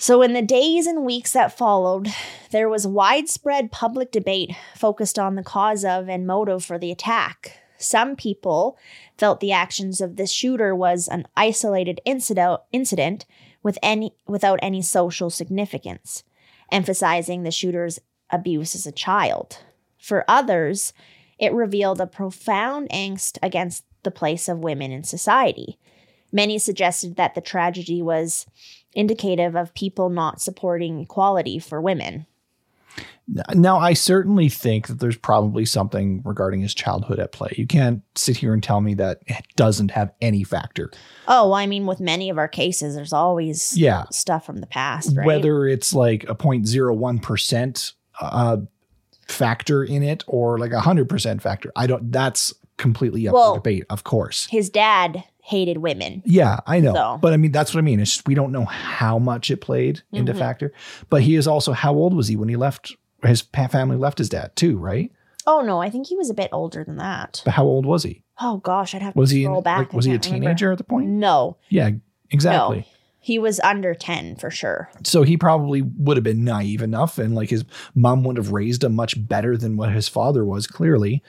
[0.00, 2.06] So, in the days and weeks that followed,
[2.52, 7.60] there was widespread public debate focused on the cause of and motive for the attack.
[7.78, 8.78] Some people
[9.16, 13.26] felt the actions of this shooter was an isolated incident, incident
[13.64, 16.22] with any, without any social significance,
[16.70, 17.98] emphasizing the shooter's
[18.30, 19.64] abuse as a child.
[19.98, 20.92] For others,
[21.40, 25.76] it revealed a profound angst against the place of women in society.
[26.30, 28.46] Many suggested that the tragedy was
[28.94, 32.26] indicative of people not supporting equality for women.
[33.54, 37.52] Now, I certainly think that there's probably something regarding his childhood at play.
[37.58, 40.90] You can't sit here and tell me that it doesn't have any factor.
[41.28, 44.04] Oh, I mean, with many of our cases, there's always Yeah.
[44.10, 45.26] stuff from the past, right?
[45.26, 48.56] Whether it's like a 0.01% uh,
[49.28, 53.58] factor in it or like a 100% factor, I don't, that's completely up Well- for
[53.58, 54.46] debate, of course.
[54.50, 56.22] His dad hated women.
[56.26, 56.92] Yeah, I know.
[56.94, 58.00] So- But I mean, that's what I mean.
[58.00, 60.38] It's just we don't know how much it played into Mhm.
[60.38, 60.72] factor.
[61.08, 62.94] But he is also, how old was he when he left?
[63.24, 63.40] His
[63.70, 65.10] family left his dad too, right?
[65.46, 67.40] Oh no, I think he was a bit older than that.
[67.46, 68.22] But how old was he?
[68.40, 69.78] Oh gosh, I'd have Was to he in, back.
[69.78, 70.44] like was he a can't remember.
[70.48, 71.08] teenager at the point?
[71.08, 71.90] No, Yeah,
[72.30, 72.76] exactly.
[72.78, 72.84] no,
[73.18, 74.90] he was under ten for sure.
[75.02, 78.84] So he probably would have been naive enough, and like his mom would have raised
[78.84, 81.22] him much better than what his father was, clearly.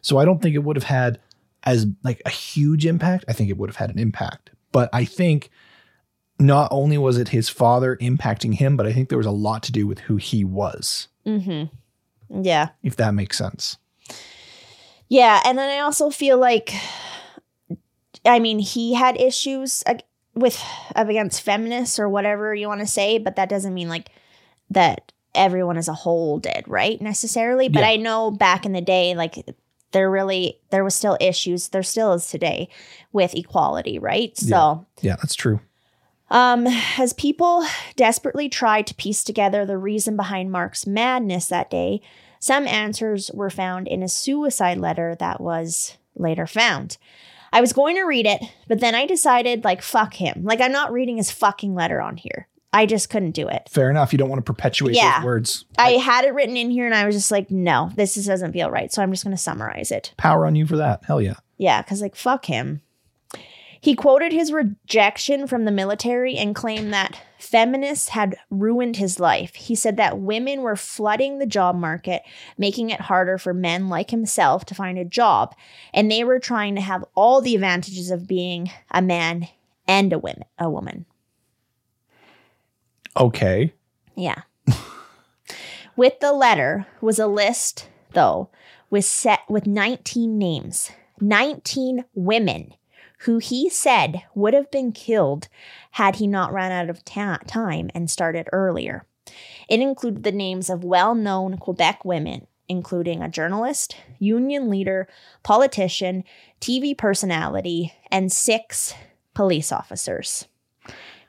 [0.00, 1.18] So I don't think it would have had
[1.64, 3.24] as like a huge impact.
[3.28, 5.50] I think it would have had an impact, but I think
[6.38, 9.62] not only was it his father impacting him, but I think there was a lot
[9.64, 12.42] to do with who he was, Mm-hmm.
[12.42, 12.68] Yeah.
[12.82, 13.76] if that makes sense.
[15.08, 16.72] Yeah, and then I also feel like,
[18.24, 19.84] I mean, he had issues
[20.34, 20.60] with
[20.96, 24.10] against feminists or whatever you want to say, but that doesn't mean like
[24.70, 27.00] that everyone as a whole did, right?
[27.00, 27.68] Necessarily.
[27.68, 27.88] But Yeah.
[27.90, 29.36] I know back in the day, like
[29.94, 31.68] there really there was still issues.
[31.68, 32.68] There still is today
[33.12, 34.36] with equality, right?
[34.36, 34.84] So.
[35.00, 35.60] Yeah, that's true.
[36.30, 36.66] Um,
[36.98, 37.64] as people
[37.96, 42.02] desperately tried to piece together the reason behind Marc's madness that day,
[42.40, 46.98] some answers were found in a suicide letter that was later found.
[47.52, 50.42] I was going to read it, but then I decided, like, fuck him.
[50.42, 52.48] Like, I'm not reading his fucking letter on here.
[52.74, 53.68] I just couldn't do it.
[53.70, 54.12] Fair enough.
[54.12, 55.18] You don't want to perpetuate Yeah.
[55.20, 55.64] those words.
[55.78, 58.52] I had it written in here and I was just like, no, this just doesn't
[58.52, 58.92] feel right.
[58.92, 60.12] So I'm just going to summarize it.
[60.16, 61.04] Power on you for that.
[61.04, 61.34] Hell yeah.
[61.56, 62.82] Yeah, because like fuck him.
[63.80, 69.54] He quoted his rejection from the military and claimed that feminists had ruined his life.
[69.56, 72.22] He said that women were flooding the job market,
[72.56, 75.54] making it harder for men like himself to find a job,
[75.92, 79.48] and they were trying to have all the advantages of being a man
[79.86, 81.04] and a woman, a woman.
[83.16, 83.72] Okay.
[84.16, 84.42] Yeah.
[85.96, 88.48] with the letter was a list, though,
[88.90, 90.90] with set with 19 names,
[91.20, 92.74] 19 women
[93.18, 95.48] who he said would have been killed
[95.92, 99.06] had he not run out of ta- time and started earlier.
[99.68, 105.08] It included the names of well-known Quebec women, including a journalist, union leader,
[105.42, 106.24] politician,
[106.60, 108.94] TV personality, and six
[109.32, 110.46] police officers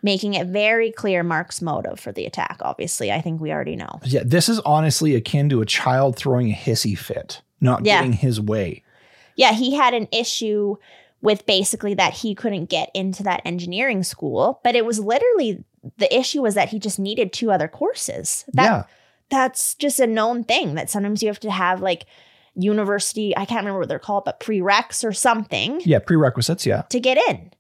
[0.06, 2.60] making it very clear Marc's motive for the attack.
[2.62, 4.00] Obviously, I think we already know.
[4.04, 7.98] Yeah, this is honestly akin to a child throwing a hissy fit, not Yeah.
[7.98, 8.84] getting his way.
[9.36, 10.76] Yeah, he had an issue
[11.24, 15.64] with basically that he couldn't get into that engineering school, but it was literally
[15.98, 18.46] the issue was that he just needed two other courses.
[18.54, 18.84] That yeah.
[19.32, 22.06] that's just a known thing that sometimes you have to have like
[22.54, 26.84] university, I can't remember what they're called, but prereqs or something Yeah, prerequisites, yeah.
[26.90, 27.52] to get in.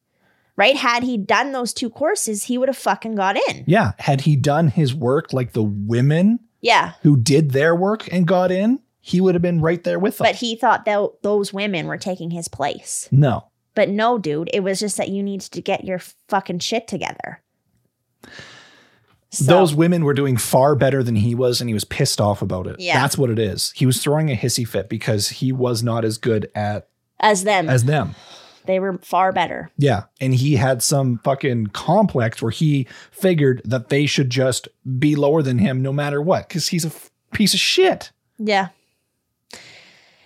[0.57, 0.77] Right?
[0.77, 3.65] Had he done those two courses, he would have fucking got in.
[3.67, 6.93] Yeah, had he done his work like the women Yeah.
[7.01, 10.25] who did their work and got in, he would have been right there with them.
[10.25, 13.07] But he thought that those women were taking his place.
[13.11, 13.45] no.
[13.75, 15.99] But no, dude, it was just that you needed to get your
[16.29, 17.41] fucking shit together.
[19.31, 22.41] So- Those women were doing far better than he was, and he was pissed off
[22.41, 22.77] about it.
[22.79, 22.93] Yeah.
[23.01, 23.73] That's what it is.
[23.75, 26.87] He was throwing a hissy fit because he was not as good at
[27.19, 28.15] as them, as them.
[28.67, 29.71] They were far better.
[29.77, 30.03] Yeah.
[30.19, 34.67] And he had some fucking complex where he figured that they should just
[34.99, 38.11] be lower than him no matter what, because he's a f- piece of shit.
[38.37, 38.69] Yeah.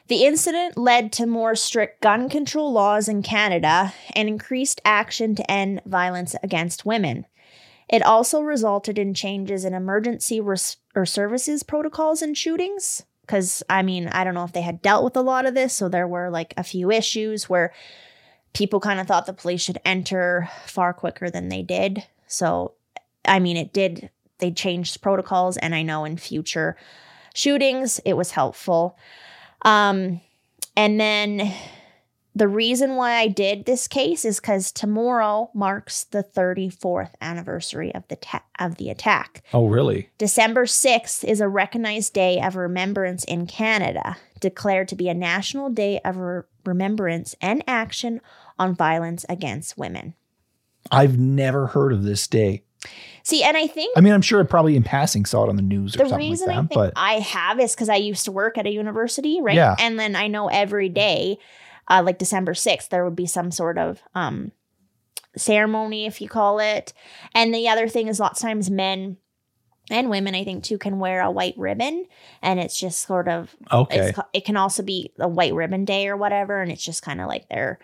[0.08, 5.52] The incident led to more strict gun control laws in Canada and increased action to
[5.52, 7.26] end violence against women.
[7.88, 13.04] It also resulted in changes in emergency res- or services protocols in shootings.
[13.22, 15.72] Because, I mean, I don't know if they had dealt with a lot of this.
[15.72, 17.72] So there were like a few issues where
[18.54, 22.04] people kind of thought the police should enter far quicker than they did.
[22.28, 22.74] So,
[23.26, 25.58] I mean, it did, they changed protocols.
[25.58, 26.76] And I know in future
[27.34, 28.98] shootings, it was helpful.
[29.64, 30.22] Um,
[30.76, 31.54] and then
[32.36, 38.08] the reason why I did this case is because tomorrow marks the 34th anniversary of
[38.08, 39.44] the ta- of the attack.
[39.52, 40.10] Oh, really?
[40.18, 45.70] December 6th is a recognized day of remembrance in Canada, declared to be a national
[45.70, 48.22] day of re- remembrance and action
[48.58, 50.14] on violence against women.
[50.92, 52.64] I've never heard of this day.
[53.24, 55.58] See, and I think I mean, I'm sure I probably in passing saw it on
[55.58, 57.98] the news or the something reason like I think but I have is because I
[57.98, 59.56] used to work at a university, right?
[59.56, 59.76] Yeah.
[59.78, 61.38] And then I know every day,
[61.90, 64.54] uh, like December 6th, there would be some sort of um,
[65.36, 66.94] ceremony, if you call it.
[67.36, 69.18] And the other thing is, lots of times men
[69.90, 72.06] and women, I think, too, can wear a white ribbon.
[72.42, 74.14] And it's just sort of, okay.
[74.34, 76.62] it can also be a white ribbon day or whatever.
[76.62, 77.80] And it's just kind of like they're,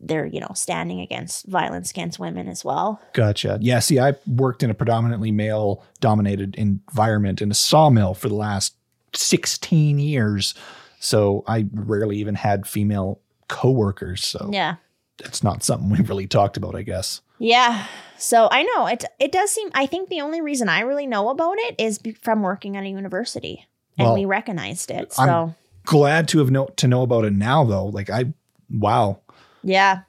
[0.00, 3.00] they're, you know, standing against violence against women as well.
[3.12, 3.58] Gotcha.
[3.60, 3.80] Yeah.
[3.80, 8.74] See, I worked in a predominantly male dominated environment in a sawmill for the last
[9.14, 10.54] 16 years.
[10.98, 14.24] So I rarely even had female coworkers.
[14.26, 14.76] So Yeah.
[15.18, 17.20] it's not something we've really talked about, I guess.
[17.38, 17.86] Yeah.
[18.20, 21.30] So I know it it does seem I think the only reason I really know
[21.30, 23.66] about it is be, from working at a university
[23.98, 25.12] and Well, we recognized it.
[25.18, 25.54] I'm- So
[25.84, 27.86] Glad to have know to know about it now though.
[27.86, 28.26] Like I
[28.70, 29.20] wow.
[29.62, 30.00] yeah.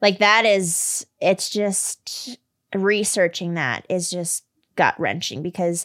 [0.00, 2.38] Like that is it's just
[2.74, 4.44] researching that is just
[4.76, 5.84] gut wrenching because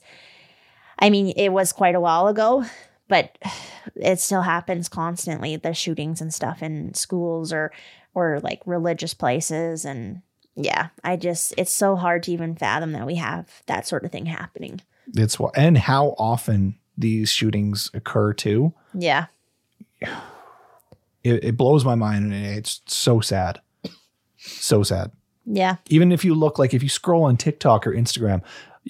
[0.97, 2.63] I mean it was quite a while ago,
[3.09, 3.37] but
[3.95, 7.71] it still happens constantly the shootings and stuff in schools or
[8.13, 10.21] or like religious places and
[10.55, 14.11] yeah, I just it's so hard to even fathom that we have that sort of
[14.11, 14.81] thing happening.
[15.13, 18.73] It's and how often these shootings occur too.
[18.93, 19.25] Yeah.
[21.23, 23.59] It, it blows my mind and it's so sad.
[24.37, 25.11] So sad.
[25.47, 25.75] Yeah.
[25.89, 28.41] even if you look like if you scroll on TikTok or Instagram,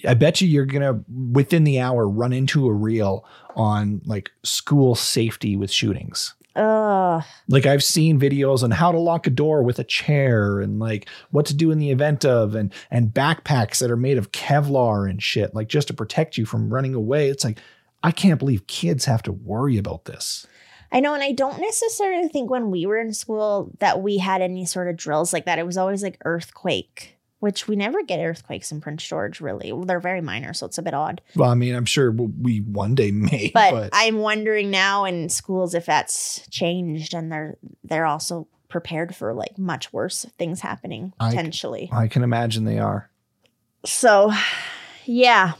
[0.08, 1.02] I bet you you're gonna
[1.32, 6.34] within the hour run into a reel on like school safety with shootings.
[6.56, 7.22] Ugh.
[7.48, 11.08] Like I've seen videos on how to lock a door with a chair and like
[11.30, 15.08] what to do in the event of and and backpacks that are made of Kevlar
[15.08, 17.28] and shit, like just to protect you from running away.
[17.28, 17.58] It's like
[18.02, 20.46] I can't believe kids have to worry about this.
[20.92, 24.40] I know, and I don't necessarily think when we were in school that we had
[24.40, 25.58] any sort of drills like that.
[25.58, 29.72] It was always like earthquake, which we never get earthquakes in Prince George, really.
[29.84, 31.20] They're very minor, so it's a bit odd.
[31.34, 35.28] Well, I mean, I'm sure we one day may, But, but, I'm wondering now in
[35.28, 41.12] schools if that's changed and they're they're also prepared for like much worse things happening
[41.20, 41.88] I- potentially.
[41.92, 43.10] I can imagine they are.
[43.84, 44.32] So,
[45.04, 45.52] yeah.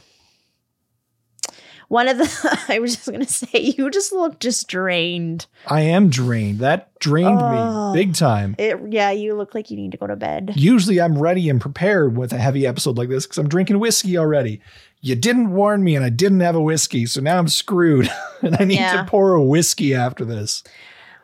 [1.89, 5.45] One of the, I was just going to say, you just look just drained.
[5.67, 6.59] I am drained.
[6.59, 7.93] That drained Oh.
[7.93, 8.55] me big time.
[8.57, 10.53] It, yeah, you look like you need to go to bed.
[10.55, 14.17] Usually I'm ready and prepared with a heavy episode like this because I'm drinking whiskey
[14.17, 14.61] already.
[14.99, 18.11] You didn't warn me and I didn't have a whiskey, so now I'm screwed.
[18.41, 19.03] and I need Yeah.
[19.03, 20.63] to pour a whiskey after this.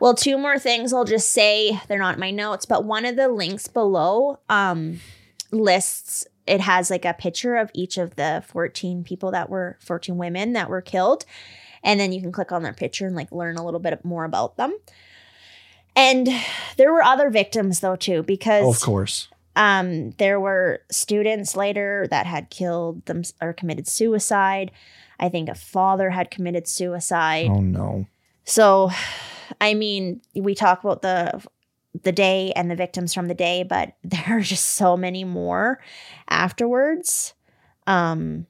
[0.00, 1.78] Well, two more things I'll just say.
[1.88, 5.00] They're not in my notes, but one of the links below um,
[5.50, 10.16] lists, it has like a picture of each of the 14 people that were, 14
[10.16, 11.24] women that were killed.
[11.82, 14.24] And then you can click on their picture and like learn a little bit more
[14.24, 14.76] about them.
[15.96, 16.28] And
[16.76, 19.28] there were other victims though, too, because of course.
[19.54, 24.72] um, there were students later that had killed them or committed suicide.
[25.20, 27.48] I think a father had committed suicide.
[27.48, 28.06] Oh no.
[28.44, 28.90] So,
[29.60, 31.42] I mean, we talk about the
[32.02, 35.80] the day and the victims from the day, but there are just so many more
[36.28, 37.34] afterwards.
[37.86, 38.46] Um,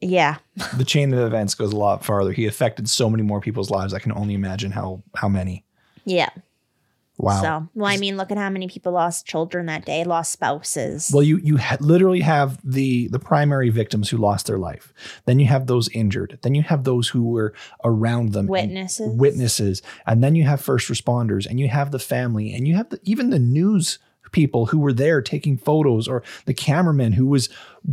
[0.00, 0.38] yeah,
[0.76, 2.32] The chain of events goes a lot farther.
[2.32, 3.94] He affected so many more people's lives.
[3.94, 5.64] I can only imagine how how many.
[6.04, 6.30] yeah.
[7.18, 7.42] Wow.
[7.42, 11.10] So, well, I mean, look at how many people lost children that day, lost spouses.
[11.12, 14.92] Well, you you ha- literally have the the primary victims who lost their life.
[15.26, 16.38] Then you have those injured.
[16.42, 17.52] Then you have those who were
[17.84, 19.14] around them, and Witnesses.
[19.14, 22.88] witnesses, and then you have first responders, and you have the family, and you have
[22.88, 23.98] the, even the news
[24.32, 27.50] people who were there taking photos, or the cameraman who was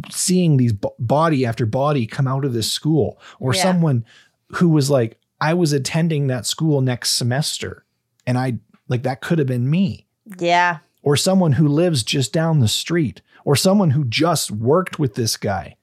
[0.09, 3.61] seeing these bo- body after body come out of this school, or Yeah.
[3.63, 4.05] someone
[4.53, 7.83] who was like, I was attending that school next semester,
[8.25, 8.59] and I
[8.89, 10.05] like that could have been me
[10.39, 15.15] yeah, or someone who lives just down the street, or someone who just worked with
[15.15, 15.75] this guy,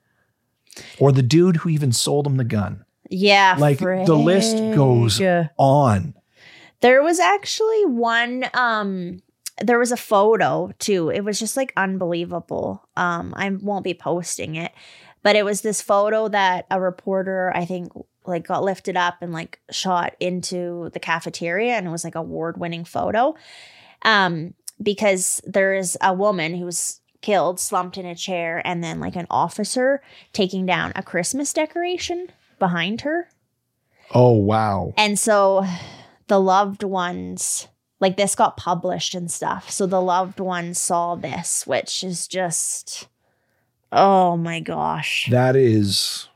[0.98, 2.84] or the dude who even sold him the gun.
[3.09, 3.57] yeah.
[3.59, 5.20] Like the list goes
[5.57, 6.14] on.
[6.80, 9.22] There was actually one um
[9.62, 11.09] there was a photo too.
[11.09, 12.86] It was just like unbelievable.
[12.96, 14.72] Um I won't be posting it,
[15.22, 17.90] but it was this photo that a reporter I think
[18.29, 22.85] like got lifted up and like shot into the cafeteria and it was like award-winning
[22.85, 23.35] photo.
[24.03, 29.01] Um because there is a woman who was killed slumped in a chair and then
[29.01, 30.03] like an officer
[30.33, 33.29] taking down a Christmas decoration behind her.
[34.14, 34.93] Oh wow.
[34.97, 35.66] And so
[36.29, 37.68] the loved ones,
[38.01, 39.70] like this got published and stuff.
[39.70, 43.09] So the loved ones saw this, which is just,
[43.91, 45.29] oh my gosh.
[45.31, 46.29] That is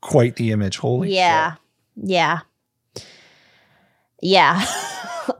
[0.00, 0.78] quite the image.
[0.78, 1.56] Holy yeah.
[1.96, 2.40] Yeah.
[4.22, 4.64] Yeah.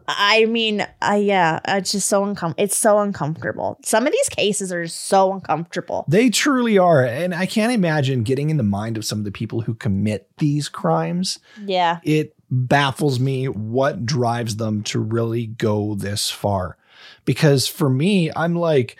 [0.09, 2.65] I mean, uh, yeah, it's just so uncomfortable.
[2.65, 3.79] It's so uncomfortable.
[3.85, 6.05] Some of these cases are so uncomfortable.
[6.09, 7.05] They truly are.
[7.05, 10.29] And I can't imagine getting in the mind of some of the people who commit
[10.39, 11.39] these crimes.
[11.65, 12.01] Yeah.
[12.03, 16.77] It baffles me what drives them to really go this far.
[17.25, 18.97] Because for me, I'm like,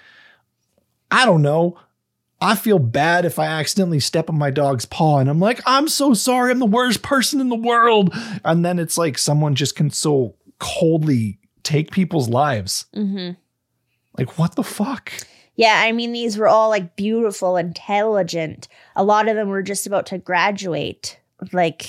[1.11, 1.79] I don't know.
[2.41, 5.89] I feel bad if I accidentally step on my dog's paw and I'm like, I'm
[5.89, 6.51] so sorry.
[6.51, 8.15] I'm the worst person in the world.
[8.45, 12.87] And then it's like someone just can so coldly take people's lives.
[12.95, 13.31] hmm
[14.17, 15.13] Like, what the fuck?
[15.57, 18.69] Yeah, I mean, these were all like beautiful, intelligent.
[18.97, 21.19] A lot of them were just about to graduate,
[21.53, 21.87] like,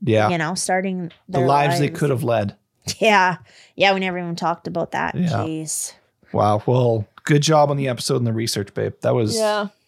[0.00, 0.30] Yeah.
[0.30, 2.56] you know, starting the their lives they could have led.
[2.98, 3.36] Yeah.
[3.76, 5.14] Yeah, we never even talked about that.
[5.14, 5.28] Yeah.
[5.28, 5.92] Jeez.
[6.32, 6.62] Wow.
[6.64, 8.94] Well, good job on the episode and the research, babe.
[9.02, 9.36] That was,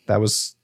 [0.06, 0.56] that was,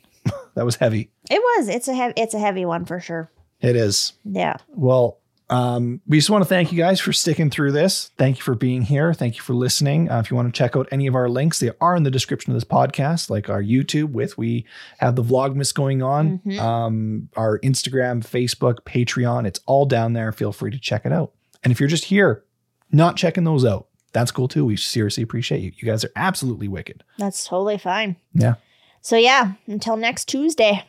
[0.54, 1.10] that was heavy.
[1.30, 1.68] It was.
[1.68, 3.30] It's a heavy it's a heavy one for sure.
[3.60, 4.12] It is.
[4.24, 4.56] Yeah.
[4.68, 5.18] Well,
[5.50, 8.10] um, we just want to thank you guys for sticking through this.
[8.16, 9.12] Thank you for being here.
[9.12, 10.10] Thank you for listening.
[10.10, 12.10] Uh, if you want to check out any of our links, they are in the
[12.10, 14.64] description of this podcast, like our YouTube with we
[14.98, 16.58] have the Vlogmas going on, Mhm.
[16.58, 19.46] um, our Instagram, Facebook, Patreon.
[19.46, 20.32] It's all down there.
[20.32, 21.32] Feel free to check it out.
[21.62, 22.44] And if you're just here,
[22.90, 24.64] not checking those out, that's cool too.
[24.64, 25.72] We seriously appreciate you.
[25.76, 27.04] You guys are absolutely wicked.
[27.18, 28.16] That's totally fine.
[28.32, 28.54] Yeah.
[29.02, 30.84] So yeah, until next Tuesday.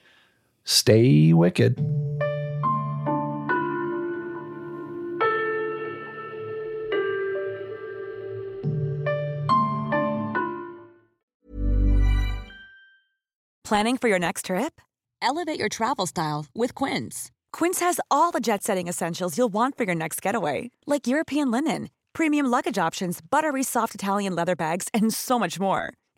[0.63, 1.77] Stay wicked.
[13.63, 14.79] Planning for your next trip?
[15.21, 17.31] Elevate your travel style with Quince.
[17.51, 21.49] Quince has all the jet setting essentials you'll want for your next getaway, like European
[21.49, 25.93] linen, premium luggage options, buttery soft Italian leather bags, and so much more.